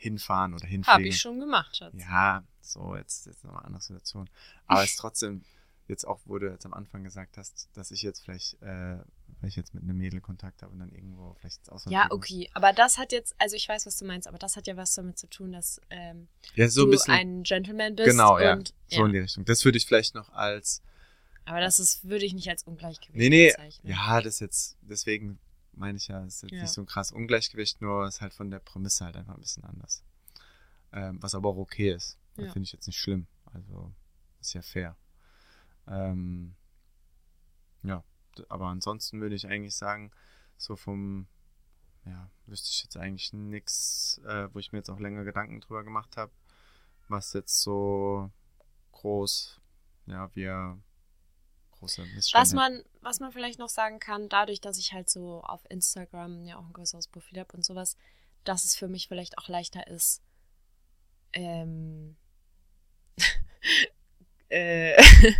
[0.04, 0.92] hinfahren oder hinfliegen.
[0.92, 1.94] Habe ich schon gemacht, Schatz.
[1.96, 4.28] Ja, so, jetzt, jetzt nochmal eine andere Situation.
[4.66, 5.42] Aber es ist trotzdem,
[5.88, 8.98] jetzt auch, wo du jetzt am Anfang gesagt hast, dass ich jetzt vielleicht, äh,
[9.40, 12.06] weil ich jetzt mit einem Mädel Kontakt habe und dann irgendwo vielleicht ins Ausland Ja,
[12.10, 12.48] okay.
[12.54, 14.94] Aber das hat jetzt, also ich weiß, was du meinst, aber das hat ja was
[14.94, 17.14] damit zu tun, dass ähm, Ja, so ein du bisschen.
[17.14, 18.10] ein Gentleman bist.
[18.10, 18.54] genau, ja.
[18.54, 19.44] und, So in die Richtung.
[19.46, 20.82] Das würde ich vielleicht noch als,
[21.46, 23.90] Aber das ist, würde ich nicht als Ungleichgewicht nee, nee, bezeichnen.
[23.90, 25.38] ja, das jetzt, deswegen
[25.76, 26.62] meine ich ja, es ist jetzt Ja.
[26.62, 29.64] nicht so ein krass Ungleichgewicht, nur ist halt von der Prämisse halt einfach ein bisschen
[29.64, 30.02] anders.
[30.92, 32.18] Ähm, was aber auch okay ist.
[32.36, 32.52] Das Ja.
[32.52, 33.26] finde ich jetzt nicht schlimm.
[33.46, 33.92] Also,
[34.40, 34.96] ist ja fair.
[35.86, 36.54] Ähm,
[37.82, 38.02] ja,
[38.48, 40.10] aber ansonsten würde ich eigentlich sagen,
[40.56, 41.26] so vom,
[42.04, 45.84] ja, wüsste ich jetzt eigentlich nichts, äh, wo ich mir jetzt auch länger Gedanken drüber
[45.84, 46.32] gemacht habe,
[47.08, 48.30] was jetzt so
[48.92, 49.60] groß,
[50.06, 50.78] ja, wir
[51.84, 52.42] große Missstände.
[52.42, 56.44] Was man, was man vielleicht noch sagen kann, dadurch, dass ich halt so auf Instagram
[56.46, 57.96] ja auch ein größeres Profil habe und sowas,
[58.44, 60.22] dass es für mich vielleicht auch leichter ist,
[61.32, 62.16] ähm,
[64.48, 65.02] äh,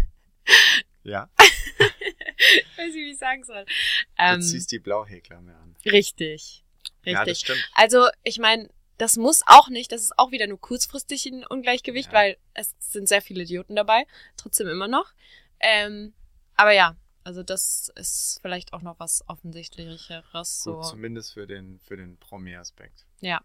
[1.06, 3.64] Ja, weiß nicht, wie ich sagen soll.
[3.66, 3.70] du
[4.16, 5.76] Ähm, ziehst die Blauhäkler mehr an.
[5.84, 6.62] richtig.
[7.04, 7.12] Richtig.
[7.12, 7.70] Ja, das stimmt.
[7.74, 12.08] Also, ich meine, das muss auch nicht, das ist auch wieder nur kurzfristig ein Ungleichgewicht,
[12.08, 12.14] Ja.
[12.14, 14.06] weil es sind sehr viele Idioten dabei,
[14.38, 15.12] trotzdem immer noch.
[15.60, 16.14] Ähm,
[16.56, 20.62] aber ja, also das ist vielleicht auch noch was offensichtlicheres.
[20.62, 20.76] So.
[20.76, 23.06] Gut, zumindest für den, für den Promi-Aspekt.
[23.20, 23.40] Ja.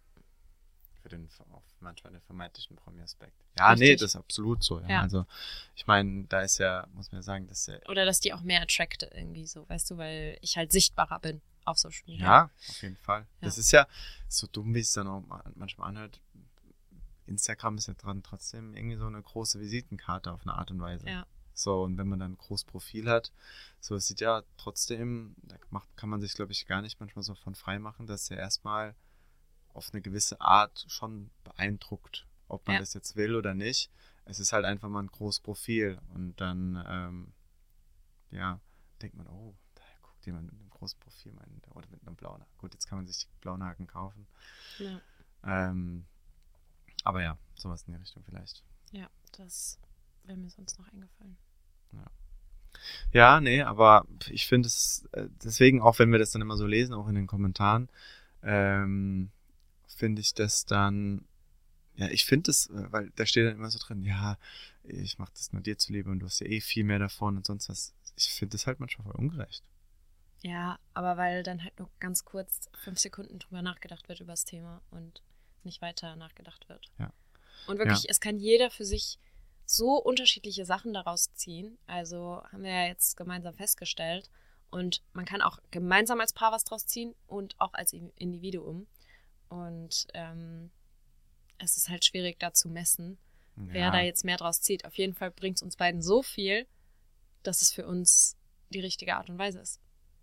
[1.01, 1.29] Für den
[1.79, 3.33] manchmal den vermeintlichen Promi-Aspekt.
[3.57, 4.01] Ja, nee, Richtig.
[4.01, 4.81] das ist absolut so.
[4.81, 4.89] Ja.
[4.89, 5.01] Ja.
[5.01, 5.25] Also,
[5.75, 8.41] ich meine, da ist ja, muss man ja sagen, dass ja, Oder dass die auch
[8.41, 12.25] mehr attracte irgendwie so, weißt du, weil ich halt sichtbarer bin auf Social Media.
[12.25, 13.21] ja, auf jeden Fall.
[13.21, 13.27] Ja.
[13.47, 13.87] Das ist ja
[14.27, 16.19] so dumm, wie es dann auch ma- manchmal anhört.
[17.27, 21.07] Instagram ist ja dran trotzdem irgendwie so eine große Visitenkarte auf eine Art und Weise.
[21.07, 21.25] Ja.
[21.61, 23.31] So, und wenn man dann ein großes Profil hat,
[23.81, 27.23] so es sieht ja trotzdem, da macht, kann man sich, glaube ich, gar nicht manchmal
[27.23, 28.95] so von frei machen, dass er erstmal
[29.73, 32.79] auf eine gewisse Art schon beeindruckt, ob man Ja.
[32.79, 33.89] das jetzt will oder nicht.
[34.25, 37.33] Es ist halt einfach mal ein großes Profil und dann, ähm,
[38.31, 38.59] ja,
[39.01, 42.41] denkt man, oh, da guckt jemand mit einem großen Profil mein, oder mit einem blauen
[42.41, 42.57] Haken.
[42.57, 44.27] Gut, jetzt kann man sich die blauen Haken kaufen.
[44.77, 45.01] Ja,
[45.43, 46.05] Ähm,
[47.03, 48.63] aber ja, sowas in die Richtung vielleicht.
[48.91, 49.79] ja das
[50.23, 51.37] wäre mir sonst noch eingefallen.
[53.11, 56.65] Ja, nee, aber ich finde es, äh, deswegen, auch wenn wir das dann immer so
[56.67, 57.89] lesen, auch in den Kommentaren,
[58.43, 59.31] ähm,
[59.87, 61.25] finde ich das dann,
[61.95, 64.37] ja, ich finde es, äh, weil da steht dann immer so drin, ja,
[64.83, 67.45] ich mache das nur dir zuliebe und du hast ja eh viel mehr davon und
[67.45, 67.93] sonst was.
[68.15, 69.63] Ich finde das halt manchmal voll ungerecht.
[70.41, 74.45] Ja, aber weil dann halt nur ganz kurz fünf Sekunden drüber nachgedacht wird über das
[74.45, 75.21] Thema und
[75.63, 76.91] nicht weiter nachgedacht wird.
[76.97, 77.11] Ja.
[77.67, 78.09] Und wirklich, Ja.
[78.09, 79.19] es kann jeder für sich
[79.71, 81.77] so unterschiedliche Sachen daraus ziehen.
[81.85, 84.31] Also haben wir ja jetzt gemeinsam festgestellt.
[84.71, 88.87] Und man kann auch gemeinsam als Paar was draus ziehen und auch als Individuum.
[89.47, 90.71] Und ähm,
[91.59, 93.19] es ist halt schwierig da zu messen,
[93.55, 93.91] wer Ja.
[93.91, 94.85] da jetzt mehr draus zieht.
[94.85, 96.65] Auf jeden Fall bringt es uns beiden so viel,
[97.43, 98.37] dass es für uns
[98.71, 99.79] die richtige Art und Weise ist.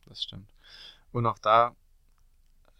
[0.07, 0.49] Das stimmt.
[1.12, 1.76] Und auch da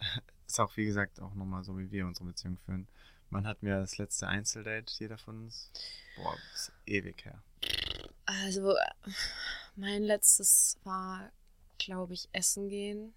[0.48, 2.88] ist auch, wie gesagt, auch nochmal so, wie wir unsere Beziehung führen.
[3.30, 5.70] Man hat mir das letzte Einzeldate, jeder von uns.
[6.16, 7.42] Boah, ist ewig her.
[8.24, 8.74] Also,
[9.74, 11.30] mein letztes war,
[11.78, 13.14] glaube ich, Essen gehen.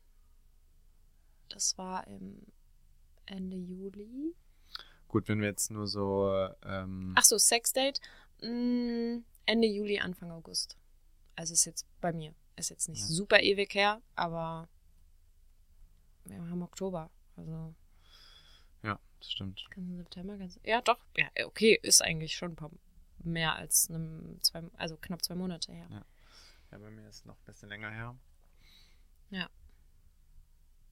[1.50, 2.46] Das war im
[3.26, 4.36] Ende Juli.
[5.08, 6.32] Gut, wenn wir jetzt nur so,
[6.64, 8.00] ähm, Ach so, Sexdate.
[8.42, 10.78] Mm, Ende Juli, Anfang August.
[11.36, 12.34] Also ist jetzt bei mir.
[12.56, 13.08] Ist jetzt nicht Ja.
[13.08, 14.68] super ewig her, aber
[16.26, 17.10] wir haben Oktober.
[17.38, 17.74] Also
[19.20, 19.64] das stimmt.
[19.72, 20.38] ganzen September.
[20.38, 21.00] Ganz, ja, doch.
[21.18, 22.72] Ja, okay, ist eigentlich schon ein paar
[23.24, 25.88] mehr als einem zwei, also knapp zwei Monate her.
[25.92, 26.06] Ja.
[26.72, 28.16] Ja, bei mir ist es noch ein bisschen länger her.
[29.32, 29.50] Ja.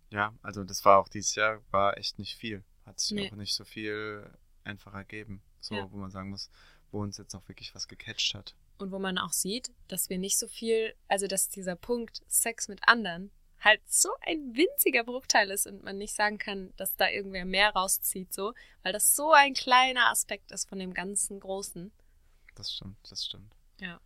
[0.10, 2.64] Ja, also das war auch dieses Jahr, war echt nicht viel.
[2.86, 3.32] Hat sich Nee.
[3.32, 4.30] auch nicht so viel
[4.64, 5.42] einfach ergeben.
[5.60, 5.92] So, Ja.
[5.92, 6.50] wo man sagen muss,
[6.92, 8.56] wo uns jetzt auch wirklich was gecatcht hat.
[8.78, 12.68] Und wo man auch sieht, dass wir nicht so viel, also dass dieser Punkt Sex
[12.68, 13.32] mit anderen
[13.68, 17.70] halt so ein winziger Bruchteil ist und man nicht sagen kann, dass da irgendwer mehr
[17.72, 18.54] rauszieht, so,
[18.84, 21.92] weil das so ein kleiner Aspekt ist von dem ganzen Großen.
[22.56, 23.54] Das stimmt, das stimmt.
[23.80, 24.00] Ja.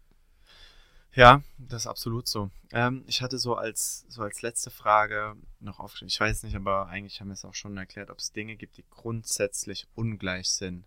[1.14, 2.50] Ja, das ist absolut so.
[2.72, 6.88] Ähm, ich hatte so als, so als letzte Frage noch aufgeschrieben, ich weiß nicht, aber
[6.88, 10.86] eigentlich haben wir es auch schon erklärt, ob es Dinge gibt, die grundsätzlich ungleich sind.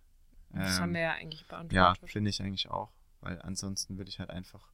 [0.51, 2.11] Das Ähm, haben wir ja eigentlich Ja, beantwortet.
[2.11, 2.91] finde ich eigentlich auch.
[3.21, 4.67] Weil ansonsten würde ich halt einfach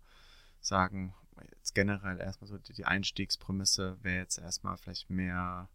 [0.61, 1.15] sagen,
[1.53, 5.69] jetzt generell erstmal so die, Einstiegsprämisse wäre jetzt erstmal vielleicht mehr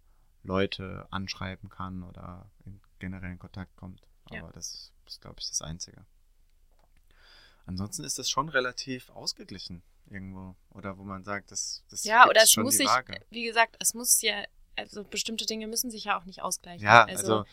[0.44, 4.02] Leute anschreiben kann oder in generellen Kontakt kommt.
[4.26, 4.52] Aber Ja.
[4.52, 6.06] das ist, glaube ich, das Einzige.
[7.66, 10.56] Ansonsten ist das schon relativ ausgeglichen irgendwo.
[10.70, 12.90] Oder wo man sagt, das, das Ja, oder es muss sich,
[13.30, 14.46] wie gesagt, es muss ja,
[14.76, 16.86] also bestimmte Dinge müssen sich ja auch nicht ausgleichen.
[16.86, 17.46] Ja, also,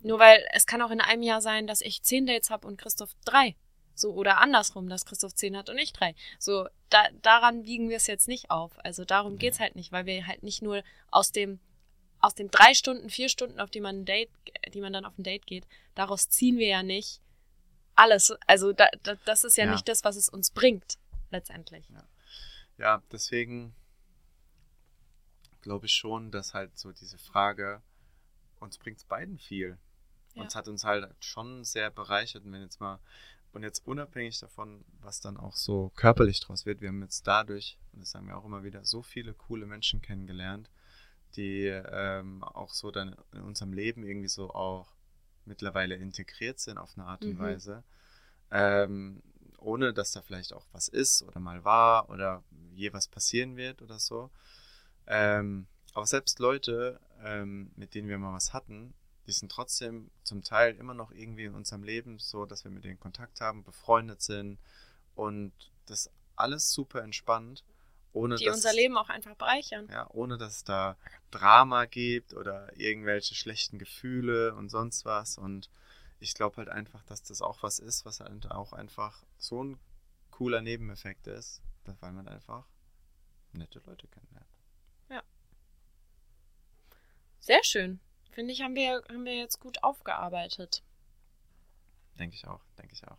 [0.00, 2.78] Nur weil es kann auch in einem Jahr sein, dass ich zehn Dates habe und
[2.78, 3.56] Christoph drei.
[3.94, 6.14] So, oder andersrum, dass Christoph zehn hat und ich drei.
[6.38, 8.72] So, da, daran wiegen wir es jetzt nicht auf.
[8.84, 11.60] Also darum geht's halt nicht, weil wir halt nicht nur aus dem,
[12.20, 14.30] aus den drei Stunden, vier Stunden, auf die man ein Date,
[14.72, 17.20] die man dann auf ein Date geht, daraus ziehen wir ja nicht
[17.94, 18.32] alles.
[18.46, 19.72] Also da, da, das ist ja, Ja.
[19.72, 20.98] nicht das, was es uns bringt,
[21.30, 21.86] letztendlich.
[22.78, 23.74] ja, deswegen
[25.62, 27.82] glaube ich schon, dass halt so diese Frage,
[28.60, 29.78] uns bringt es beiden viel.
[30.34, 30.42] Ja.
[30.42, 32.44] Uns hat uns halt schon sehr bereichert.
[32.44, 33.00] Und wenn jetzt mal,
[33.52, 37.78] und jetzt unabhängig davon, was dann auch so körperlich draus wird, wir haben jetzt dadurch,
[37.92, 40.70] und das sagen wir auch immer wieder, so viele coole Menschen kennengelernt,
[41.36, 44.94] die ähm, auch so dann in unserem Leben irgendwie so auch
[45.44, 47.38] mittlerweile integriert sind auf eine Art und Mhm.
[47.38, 47.84] Weise.
[48.50, 49.22] Ähm,
[49.58, 52.44] ohne dass da vielleicht auch was ist oder mal war oder
[52.74, 54.30] je was passieren wird oder so.
[55.06, 58.94] Ähm, aber selbst Leute, ähm, mit denen wir mal was hatten,
[59.28, 62.84] die sind trotzdem zum Teil immer noch irgendwie in unserem Leben so, dass wir mit
[62.84, 64.58] denen Kontakt haben, befreundet sind
[65.14, 65.52] und
[65.86, 67.62] das alles super entspannt,
[68.14, 69.86] ohne Die dass unser Leben auch einfach bereichern.
[69.90, 70.96] ja, ohne dass es da
[71.30, 75.36] Drama gibt oder irgendwelche schlechten Gefühle und sonst was.
[75.36, 75.68] Und
[76.20, 79.78] ich glaube halt einfach, dass das auch was ist, was halt auch einfach so ein
[80.30, 82.66] cooler Nebeneffekt ist, dass- weil man einfach
[83.52, 84.48] nette Leute kennenlernt.
[87.40, 88.00] Sehr schön.
[88.38, 90.84] Finde ich, haben wir, haben wir jetzt gut aufgearbeitet.
[92.20, 93.18] Denke ich auch, denke ich auch.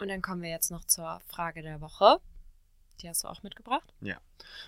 [0.00, 2.20] Und dann kommen wir jetzt noch zur Frage der Woche.
[3.00, 3.94] Die hast du auch mitgebracht.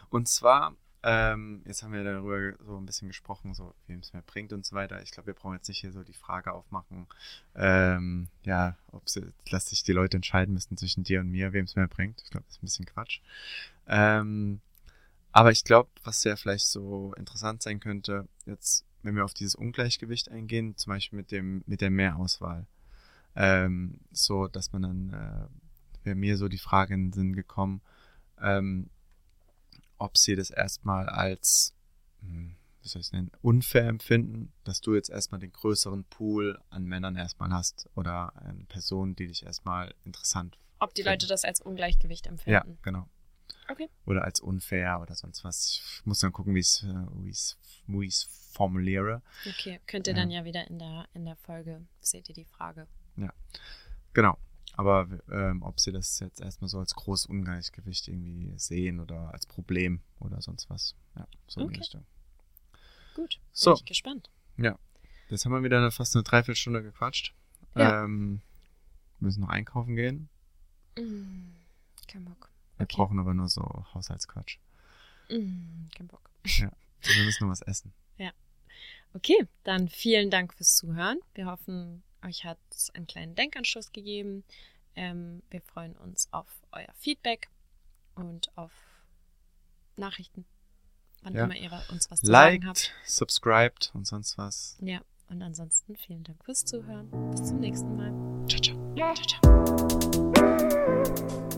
[0.09, 4.23] Und zwar, ähm, jetzt haben wir darüber so ein bisschen gesprochen, so wem es mehr
[4.23, 5.03] bringt und so weiter.
[5.03, 7.09] Ich glaube, wir brauchen jetzt nicht hier so die Frage aufmachen,
[7.57, 11.65] ähm, ja, ob sie, dass sich die Leute entscheiden müssten zwischen dir und mir, wem
[11.65, 12.23] es mehr bringt.
[12.23, 13.21] Ich glaube, das ist ein bisschen Quatsch.
[13.89, 14.61] Ähm,
[15.33, 19.55] aber ich glaube, was ja vielleicht so interessant sein könnte, jetzt, wenn wir auf dieses
[19.55, 22.67] Ungleichgewicht eingehen, zum Beispiel mit dem, mit der Mehrauswahl,
[23.37, 27.83] ähm, so, dass man dann, äh, wäre mir so die Frage in den Sinn gekommen,
[28.41, 28.91] ähm,
[29.99, 31.75] ob sie das erstmal als,
[32.21, 36.59] hm, wie soll ich es nennen, unfair empfinden, dass du jetzt erstmal den größeren Pool
[36.71, 41.15] an Männern erstmal hast oder an Personen, die dich erstmal interessant Ob die Finden.
[41.15, 42.79] Leute das als Ungleichgewicht Ja, empfinden.
[42.83, 43.09] genau.
[43.71, 43.89] Okay.
[44.07, 45.69] Oder als unfair oder sonst was.
[45.99, 47.55] Ich muss dann gucken, wie ich es
[47.89, 49.23] äh, formuliere.
[49.47, 49.81] Okay.
[49.87, 50.21] Könnt ihr Ja.
[50.21, 52.87] dann ja wieder in der, in der Folge, seht ihr die Frage.
[54.15, 54.39] Genau.
[54.75, 59.45] Aber ähm, ob sie das jetzt erstmal so als großes Ungleichgewicht irgendwie sehen oder als
[59.47, 60.95] Problem oder sonst was.
[61.17, 61.81] Ja, so in die Okay.
[61.81, 62.07] Richtung.
[63.15, 63.41] Gut.
[63.53, 63.73] So.
[63.73, 64.31] Bin ich gespannt.
[65.31, 67.35] Jetzt haben wir wieder eine, fast eine Dreiviertelstunde gequatscht.
[67.77, 68.05] Ja.
[68.05, 68.41] Ähm,
[69.19, 70.31] wir müssen noch einkaufen gehen.
[70.97, 71.51] Mm,
[72.07, 72.49] kein Bock.
[72.79, 72.97] Wir Okay.
[72.97, 73.63] brauchen aber nur so
[73.95, 74.59] Haushaltsquatsch.
[75.29, 76.31] Mm, kein Bock.
[76.45, 76.69] Also
[77.17, 77.93] wir müssen noch was essen.
[79.15, 81.19] Okay, dann vielen Dank fürs Zuhören.
[81.35, 84.45] Wir hoffen, euch hat es einen kleinen Denkanstoß gegeben.
[84.97, 87.49] Ähm, wir freuen uns auf euer Feedback
[88.17, 88.71] und auf
[89.97, 90.45] Nachrichten,
[91.23, 91.45] wann Ja.
[91.45, 92.81] immer ihr uns was zu sagen habt.
[92.93, 94.77] Liked, subscribed und sonst was.
[94.83, 95.01] Ja,
[95.31, 97.11] und ansonsten vielen Dank fürs Zuhören.
[97.31, 98.13] Bis zum nächsten Mal.
[98.47, 99.15] Ciao, ciao.
[99.15, 99.41] Ciao,
[100.35, 101.58] ciao.